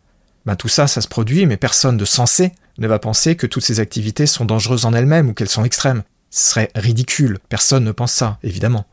Ben 0.45 0.55
tout 0.55 0.69
ça, 0.69 0.87
ça 0.87 1.01
se 1.01 1.07
produit, 1.07 1.45
mais 1.45 1.57
personne 1.57 1.97
de 1.97 2.05
sensé 2.05 2.53
ne 2.77 2.87
va 2.87 2.97
penser 2.97 3.35
que 3.35 3.45
toutes 3.45 3.63
ces 3.63 3.81
activités 3.81 4.25
sont 4.25 4.45
dangereuses 4.45 4.85
en 4.85 4.93
elles-mêmes 4.93 5.29
ou 5.29 5.33
qu'elles 5.33 5.49
sont 5.49 5.65
extrêmes. 5.65 6.03
Ce 6.29 6.49
serait 6.51 6.71
ridicule, 6.73 7.39
personne 7.49 7.83
ne 7.83 7.91
pense 7.91 8.13
ça, 8.13 8.39
évidemment. 8.41 8.85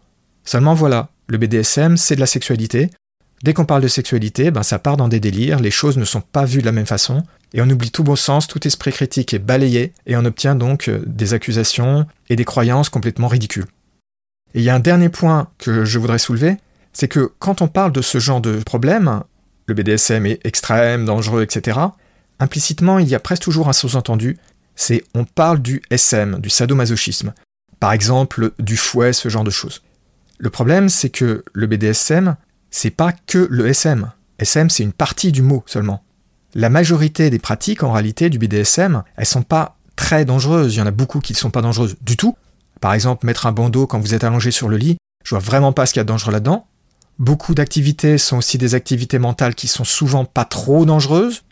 Seulement 0.45 0.75
voilà, 0.75 1.11
le 1.29 1.39
BDSM, 1.39 1.97
c'est 1.97 2.17
de 2.17 2.21
la 2.21 2.27
sexualité, 2.27 2.91
Dès 3.43 3.55
qu'on 3.55 3.65
parle 3.65 3.83
de 3.83 3.89
sexualité, 3.89 4.51
ben 4.51 4.63
ça 4.63 4.79
part 4.79 4.99
dans 4.99 5.09
des 5.09 5.21
délires, 5.21 5.61
les 5.61 5.71
choses 5.71 5.97
ne 5.97 6.05
sont 6.05 6.21
pas 6.21 6.45
vues 6.45 6.61
de 6.61 6.67
la 6.67 6.73
même 6.73 6.87
façon, 6.87 7.25
et 7.55 7.63
on 7.63 7.71
oublie 7.71 7.91
tout 7.91 8.05
bon 8.05 8.17
sens, 8.17 8.47
tout 8.47 8.67
esprit 8.67 8.93
critique 8.93 9.33
est 9.33 9.39
balayé, 9.39 9.95
et 10.07 10.17
on 10.17 10.27
obtient 10.27 10.55
donc 10.55 10.89
euh, 10.89 11.03
des 11.07 11.33
accusations 11.33 12.07
et 12.29 12.37
des 12.37 12.45
croyances 12.45 12.91
complètement 12.91 13.29
ridicules. 13.29 13.65
Et 14.55 14.59
il 14.59 14.63
y 14.63 14.69
a 14.69 14.75
un 14.75 14.81
dernier 14.81 15.09
point 15.09 15.49
que 15.57 15.87
je 15.87 15.99
voudrais 15.99 16.19
soulever, 16.19 16.57
c'est 16.93 17.09
que 17.09 17.33
quand 17.39 17.63
on 17.63 17.69
parle 17.69 17.93
de 17.93 18.03
ce 18.03 18.19
genre 18.19 18.43
de 18.43 18.59
problème, 18.59 19.23
le 19.71 19.75
BDSM 19.75 20.27
est 20.27 20.45
extrême, 20.45 21.05
dangereux, 21.05 21.43
etc., 21.43 21.79
implicitement 22.39 22.99
il 22.99 23.09
y 23.09 23.15
a 23.15 23.21
presque 23.21 23.43
toujours 23.43 23.69
un 23.69 23.73
sous-entendu, 23.73 24.39
c'est 24.75 25.05
on 25.15 25.25
parle 25.25 25.61
du 25.61 25.83
SM, 25.91 26.39
du 26.41 26.51
sadomasochisme, 26.51 27.35
par 27.79 27.93
exemple 27.93 28.53
du 28.59 28.77
fouet, 28.77 29.13
ce 29.13 29.29
genre 29.29 29.45
de 29.45 29.51
choses. 29.51 29.83
Le 30.39 30.51
problème, 30.51 30.89
c'est 30.89 31.11
que 31.11 31.45
le 31.53 31.67
BDSM, 31.67 32.37
c'est 32.71 32.91
pas 32.91 33.13
que 33.13 33.47
le 33.51 33.67
SM. 33.67 34.11
SM, 34.39 34.71
c'est 34.71 34.83
une 34.83 34.93
partie 34.93 35.33
du 35.33 35.43
mot 35.43 35.63
seulement. 35.67 36.03
La 36.55 36.71
majorité 36.71 37.31
des 37.31 37.39
pratiques, 37.39 37.83
en 37.83 37.93
réalité, 37.93 38.31
du 38.31 38.39
BDSM, 38.39 39.03
elles 39.17 39.27
sont 39.27 39.43
pas 39.43 39.77
très 39.97 40.25
dangereuses. 40.25 40.75
Il 40.75 40.79
y 40.79 40.83
en 40.83 40.87
a 40.87 40.93
beaucoup 40.93 41.21
qui 41.21 41.35
ne 41.35 41.39
sont 41.39 41.51
pas 41.51 41.63
dangereuses 41.63 41.97
du 42.01 42.17
tout. 42.17 42.37
Par 42.81 42.95
exemple, 42.95 43.27
mettre 43.27 43.47
un 43.47 43.53
bandeau 43.53 43.87
quand 43.87 44.01
vous 44.01 44.15
êtes 44.15 44.25
allongé 44.25 44.51
sur 44.51 44.69
le 44.69 44.79
lit, 44.79 44.97
je 45.25 45.31
vois 45.31 45.41
vraiment 45.41 45.73
pas 45.73 45.85
ce 45.85 45.93
qu'il 45.93 46.01
y 46.01 46.03
a 46.03 46.05
de 46.05 46.09
dangereux 46.09 46.33
là-dedans. 46.33 46.67
Beaucoup 47.21 47.55
d'activités 47.55 48.17
sont 48.17 48.39
aussi 48.39 48.57
des 48.57 48.75
activités 48.75 49.19
mentales 49.19 49.55
qui 49.55 49.69
sont 49.69 49.85
souvent 49.85 50.25
pas 50.25 50.47
trop 50.47 50.87
dangereuses. 50.87 51.43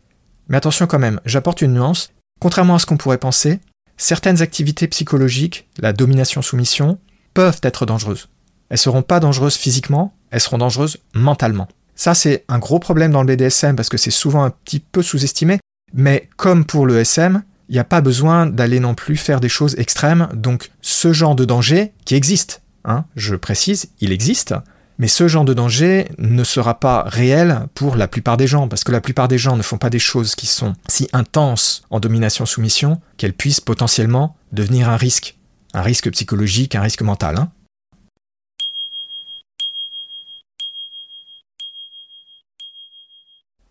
Mais 0.48 0.56
attention 0.56 0.86
quand 0.86 0.98
même, 0.98 1.20
j'apporte 1.26 1.60
une 1.60 1.74
nuance. 1.74 2.10
Contrairement 2.40 2.76
à 2.76 2.78
ce 2.78 2.86
qu'on 2.86 2.96
pourrait 2.96 3.18
penser, 3.18 3.60
certaines 3.98 4.40
activités 4.40 4.88
psychologiques, 4.88 5.68
la 5.78 5.92
domination-soumission, 5.92 6.98
peuvent 7.34 7.60
être 7.62 7.84
dangereuses. 7.84 8.30
Elles 8.70 8.78
seront 8.78 9.02
pas 9.02 9.20
dangereuses 9.20 9.56
physiquement, 9.56 10.14
elles 10.30 10.40
seront 10.40 10.56
dangereuses 10.56 10.96
mentalement. 11.12 11.68
Ça, 11.94 12.14
c'est 12.14 12.46
un 12.48 12.58
gros 12.58 12.78
problème 12.78 13.12
dans 13.12 13.22
le 13.22 13.26
BDSM 13.26 13.76
parce 13.76 13.90
que 13.90 13.98
c'est 13.98 14.10
souvent 14.10 14.44
un 14.44 14.50
petit 14.50 14.80
peu 14.80 15.02
sous-estimé. 15.02 15.58
Mais 15.92 16.30
comme 16.38 16.64
pour 16.64 16.86
le 16.86 16.98
SM, 16.98 17.42
il 17.68 17.72
n'y 17.74 17.78
a 17.78 17.84
pas 17.84 18.00
besoin 18.00 18.46
d'aller 18.46 18.80
non 18.80 18.94
plus 18.94 19.18
faire 19.18 19.40
des 19.40 19.50
choses 19.50 19.74
extrêmes. 19.78 20.30
Donc, 20.32 20.70
ce 20.80 21.12
genre 21.12 21.34
de 21.34 21.44
danger 21.44 21.92
qui 22.06 22.14
existe, 22.14 22.62
hein, 22.86 23.04
je 23.16 23.34
précise, 23.34 23.90
il 24.00 24.12
existe, 24.12 24.54
mais 24.98 25.08
ce 25.08 25.28
genre 25.28 25.44
de 25.44 25.54
danger 25.54 26.08
ne 26.18 26.42
sera 26.42 26.80
pas 26.80 27.04
réel 27.06 27.68
pour 27.74 27.96
la 27.96 28.08
plupart 28.08 28.36
des 28.36 28.48
gens, 28.48 28.66
parce 28.66 28.82
que 28.82 28.90
la 28.90 29.00
plupart 29.00 29.28
des 29.28 29.38
gens 29.38 29.56
ne 29.56 29.62
font 29.62 29.78
pas 29.78 29.90
des 29.90 30.00
choses 30.00 30.34
qui 30.34 30.46
sont 30.46 30.74
si 30.88 31.08
intenses 31.12 31.82
en 31.90 32.00
domination-soumission 32.00 33.00
qu'elles 33.16 33.32
puissent 33.32 33.60
potentiellement 33.60 34.36
devenir 34.52 34.88
un 34.88 34.96
risque. 34.96 35.36
Un 35.72 35.82
risque 35.82 36.10
psychologique, 36.10 36.74
un 36.74 36.80
risque 36.80 37.02
mental. 37.02 37.36
Hein. 37.36 37.50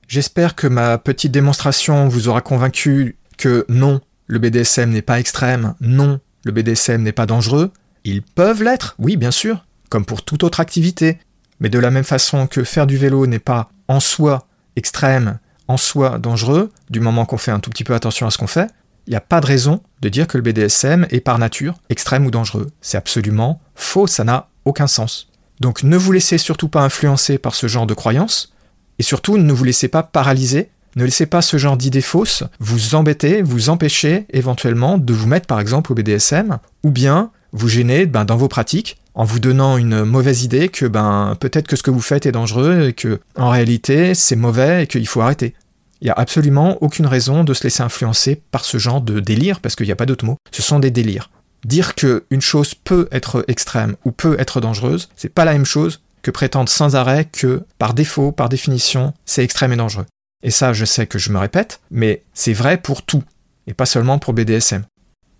J'espère 0.07 0.55
que 0.55 0.67
ma 0.67 0.97
petite 0.97 1.33
démonstration 1.33 2.07
vous 2.07 2.29
aura 2.29 2.39
convaincu 2.39 3.17
que 3.37 3.65
non, 3.67 3.99
le 4.27 4.39
BDSM 4.39 4.91
n'est 4.91 5.01
pas 5.01 5.19
extrême, 5.19 5.75
non, 5.81 6.21
le 6.45 6.53
BDSM 6.53 7.01
n'est 7.01 7.11
pas 7.11 7.25
dangereux. 7.25 7.71
Ils 8.05 8.21
peuvent 8.21 8.63
l'être, 8.63 8.95
oui 8.99 9.17
bien 9.17 9.31
sûr, 9.31 9.66
comme 9.89 10.05
pour 10.05 10.23
toute 10.23 10.43
autre 10.43 10.59
activité. 10.59 11.19
Mais 11.59 11.69
de 11.69 11.79
la 11.79 11.91
même 11.91 12.03
façon 12.03 12.47
que 12.47 12.63
faire 12.63 12.87
du 12.87 12.97
vélo 12.97 13.25
n'est 13.27 13.39
pas 13.39 13.69
en 13.87 13.99
soi 13.99 14.47
extrême, 14.75 15.39
en 15.67 15.77
soi 15.77 16.19
dangereux, 16.19 16.71
du 16.89 16.99
moment 16.99 17.25
qu'on 17.25 17.37
fait 17.37 17.51
un 17.51 17.59
tout 17.59 17.69
petit 17.69 17.83
peu 17.83 17.95
attention 17.95 18.27
à 18.27 18.31
ce 18.31 18.37
qu'on 18.37 18.47
fait, 18.47 18.69
il 19.07 19.11
n'y 19.11 19.15
a 19.15 19.21
pas 19.21 19.41
de 19.41 19.45
raison 19.45 19.81
de 20.01 20.09
dire 20.09 20.27
que 20.27 20.37
le 20.37 20.43
BDSM 20.43 21.07
est 21.09 21.21
par 21.21 21.39
nature 21.39 21.75
extrême 21.89 22.25
ou 22.25 22.31
dangereux. 22.31 22.67
C'est 22.81 22.97
absolument 22.97 23.61
faux, 23.75 24.05
ça 24.05 24.23
n'a 24.23 24.49
aucun 24.65 24.87
sens. 24.87 25.29
Donc 25.59 25.83
ne 25.83 25.97
vous 25.97 26.11
laissez 26.11 26.37
surtout 26.37 26.67
pas 26.67 26.81
influencer 26.81 27.37
par 27.37 27.55
ce 27.55 27.67
genre 27.67 27.87
de 27.87 27.93
croyances, 27.93 28.53
et 28.99 29.03
surtout, 29.03 29.37
ne 29.37 29.53
vous 29.53 29.63
laissez 29.63 29.87
pas 29.87 30.03
paralyser 30.03 30.69
Ne 30.95 31.05
laissez 31.05 31.27
pas 31.27 31.41
ce 31.41 31.57
genre 31.57 31.77
d'idées 31.77 32.01
fausses 32.01 32.43
vous 32.59 32.95
embêter, 32.95 33.41
vous 33.41 33.69
empêcher 33.69 34.25
éventuellement 34.31 34.97
de 34.97 35.13
vous 35.13 35.27
mettre 35.27 35.47
par 35.47 35.59
exemple 35.59 35.91
au 35.91 35.95
BDSM, 35.95 36.57
ou 36.83 36.91
bien 36.91 37.31
vous 37.51 37.69
gêner 37.69 38.05
ben, 38.05 38.25
dans 38.25 38.37
vos 38.37 38.47
pratiques 38.47 38.97
en 39.17 39.25
vous 39.25 39.39
donnant 39.39 39.77
une 39.77 40.03
mauvaise 40.03 40.43
idée 40.43 40.69
que 40.69 40.85
ben 40.85 41.35
peut-être 41.39 41.67
que 41.67 41.75
ce 41.75 41.81
que 41.81 41.89
vous 41.89 42.01
faites 42.01 42.27
est 42.27 42.31
dangereux 42.31 42.89
et 42.89 42.93
que 42.93 43.19
en 43.35 43.49
réalité 43.49 44.13
c'est 44.13 44.35
mauvais 44.35 44.83
et 44.83 44.87
qu'il 44.87 45.07
faut 45.07 45.21
arrêter. 45.21 45.55
Il 46.01 46.05
n'y 46.05 46.11
a 46.11 46.13
absolument 46.13 46.77
aucune 46.81 47.07
raison 47.07 47.43
de 47.43 47.55
se 47.55 47.63
laisser 47.63 47.81
influencer 47.81 48.39
par 48.51 48.63
ce 48.63 48.77
genre 48.77 49.01
de 49.01 49.19
délire 49.19 49.59
parce 49.59 49.75
qu'il 49.75 49.87
n'y 49.87 49.91
a 49.91 49.95
pas 49.95 50.05
d'autre 50.05 50.23
mot. 50.23 50.37
Ce 50.51 50.61
sont 50.61 50.77
des 50.77 50.91
délires. 50.91 51.31
Dire 51.65 51.95
que 51.95 52.25
une 52.29 52.41
chose 52.41 52.75
peut 52.75 53.07
être 53.11 53.43
extrême 53.47 53.95
ou 54.05 54.11
peut 54.11 54.35
être 54.39 54.61
dangereuse, 54.61 55.09
c'est 55.15 55.33
pas 55.33 55.45
la 55.45 55.53
même 55.53 55.65
chose 55.65 56.01
que 56.21 56.29
prétendre 56.29 56.69
sans 56.69 56.95
arrêt 56.95 57.25
que, 57.25 57.63
par 57.79 57.95
défaut, 57.95 58.31
par 58.31 58.49
définition, 58.49 59.13
c'est 59.25 59.43
extrême 59.43 59.73
et 59.73 59.77
dangereux. 59.77 60.05
Et 60.43 60.51
ça, 60.51 60.73
je 60.73 60.85
sais 60.85 61.07
que 61.07 61.17
je 61.17 61.31
me 61.31 61.39
répète, 61.39 61.79
mais 61.89 62.21
c'est 62.33 62.53
vrai 62.53 62.77
pour 62.77 63.01
tout, 63.01 63.23
et 63.65 63.73
pas 63.73 63.85
seulement 63.87 64.19
pour 64.19 64.33
BDSM. 64.33 64.83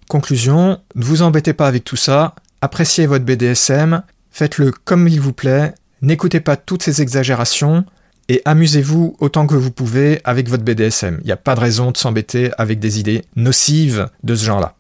Conclusion, 0.10 0.80
ne 0.96 1.04
vous 1.04 1.22
embêtez 1.22 1.54
pas 1.54 1.68
avec 1.68 1.84
tout 1.84 1.98
ça, 1.98 2.34
appréciez 2.62 3.06
votre 3.06 3.26
BDSM, 3.26 4.04
faites-le 4.32 4.72
comme 4.72 5.08
il 5.08 5.20
vous 5.20 5.34
plaît, 5.34 5.74
n'écoutez 6.02 6.40
pas 6.40 6.56
toutes 6.56 6.84
ces 6.84 7.02
exagérations, 7.02 7.86
et 8.30 8.42
amusez-vous 8.46 9.16
autant 9.20 9.48
que 9.48 9.56
vous 9.56 9.72
pouvez 9.72 10.20
avec 10.24 10.50
votre 10.50 10.64
BDSM. 10.64 11.20
Il 11.22 11.26
n'y 11.26 11.32
a 11.32 11.38
pas 11.38 11.56
de 11.56 11.62
raison 11.62 11.92
de 11.92 11.98
s'embêter 11.98 12.52
avec 12.58 12.80
des 12.80 13.00
idées 13.00 13.24
nocives 13.36 14.10
de 14.24 14.36
ce 14.36 14.46
genre-là. 14.46 14.76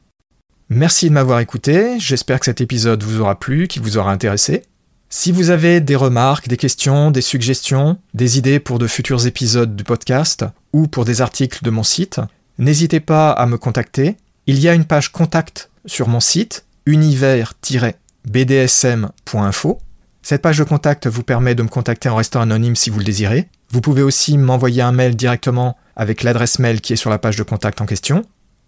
Merci 0.70 1.08
de 1.08 1.14
m'avoir 1.14 1.40
écouté, 1.40 1.98
j'espère 1.98 2.40
que 2.40 2.46
cet 2.46 2.60
épisode 2.60 3.04
vous 3.04 3.22
aura 3.22 3.40
plu, 3.40 3.68
qu'il 3.68 3.82
vous 3.82 3.98
aura 3.98 4.12
intéressé. 4.12 4.64
Si 5.10 5.32
vous 5.32 5.50
avez 5.50 5.80
des 5.80 5.96
remarques, 5.96 6.50
des 6.50 6.58
questions, 6.58 7.12
des 7.12 7.22
suggestions, 7.22 7.98
des 8.14 8.38
idées 8.38 8.60
pour 8.60 8.78
de 8.78 8.88
futurs 8.88 9.26
épisodes 9.26 9.78
du 9.78 9.86
podcast 9.86 10.44
ou 10.74 10.88
pour 10.88 11.06
des 11.06 11.22
articles 11.22 11.64
de 11.64 11.70
mon 11.70 11.84
site, 11.84 12.20
n'hésitez 12.58 13.00
pas 13.00 13.32
à 13.32 13.46
me 13.46 13.58
contacter. 13.58 14.18
Il 14.48 14.60
y 14.60 14.68
a 14.68 14.74
une 14.74 14.84
page 14.84 15.14
contact 15.14 15.70
sur 15.86 16.10
mon 16.10 16.20
site 16.20 16.66
univers-bdsm.info. 16.88 19.80
Cette 20.24 20.42
page 20.42 20.58
de 20.58 20.64
contact 20.64 21.06
vous 21.06 21.22
permet 21.22 21.54
de 21.54 21.62
me 21.62 21.68
contacter 21.68 22.10
en 22.10 22.16
restant 22.16 22.42
anonyme 22.42 22.76
si 22.76 22.90
vous 22.90 22.98
le 22.98 23.06
désirez. 23.06 23.48
Vous 23.70 23.82
pouvez 23.82 24.02
aussi 24.02 24.40
m'envoyer 24.40 24.82
un 24.82 24.92
mail 24.92 25.16
directement 25.16 25.78
avec 25.96 26.24
l'adresse 26.24 26.58
mail 26.58 26.82
qui 26.82 26.94
est 26.94 26.98
sur 26.98 27.12
la 27.12 27.20
page 27.20 27.36
de 27.36 27.44
contact 27.44 27.82
en 27.82 27.86
question. 27.86 28.26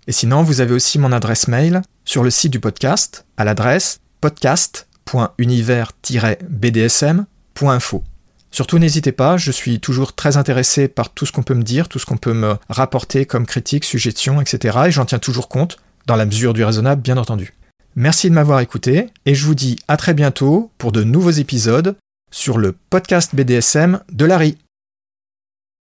Et 0.08 0.12
sinon, 0.12 0.43
vous 0.43 0.62
avez 0.62 0.73
aussi 0.73 0.99
mon 0.99 1.12
adresse 1.12 1.47
mail 1.47 1.82
sur 2.05 2.23
le 2.23 2.29
site 2.29 2.51
du 2.51 2.60
podcast 2.60 3.25
à 3.38 3.45
l'adresse 3.45 4.01
podcast 4.21 4.86
www.univers-bdsm.info. 5.12 8.03
Surtout 8.51 8.79
n'hésitez 8.79 9.12
pas, 9.12 9.38
je 9.38 9.51
suis 9.51 9.79
toujours 9.79 10.13
très 10.13 10.38
intéressé 10.38 10.88
par 10.88 11.12
tout 11.12 11.25
ce 11.25 11.32
qu'on 11.32 11.43
peut 11.43 11.53
me 11.53 11.63
dire, 11.63 11.88
tout 11.88 11.99
ce 11.99 12.05
qu'on 12.05 12.17
peut 12.17 12.34
me 12.34 12.55
rapporter 12.67 13.25
comme 13.25 13.45
critique, 13.45 13.86
suggestion, 13.86 14.41
etc. 14.41 14.79
Et 14.88 14.91
j'en 14.91 15.05
tiens 15.05 15.19
toujours 15.19 15.49
compte, 15.49 15.77
dans 16.08 16.15
la 16.15 16.25
mesure 16.25 16.53
du 16.53 16.63
raisonnable 16.63 17.01
bien 17.01 17.17
entendu. 17.17 17.53
Merci 17.95 18.30
de 18.30 18.36
m'avoir 18.36 18.60
écouté, 18.60 19.10
et 19.25 19.36
je 19.36 19.45
vous 19.45 19.56
dis 19.56 19.78
à 19.88 19.97
très 19.97 20.13
bientôt 20.13 20.71
pour 20.78 20.91
de 20.91 21.04
nouveaux 21.04 21.32
épisodes 21.32 21.95
sur 22.32 22.58
le 22.58 22.75
podcast 22.89 23.36
BDSM 23.36 23.99
de 24.12 24.25
Larry. 24.25 24.58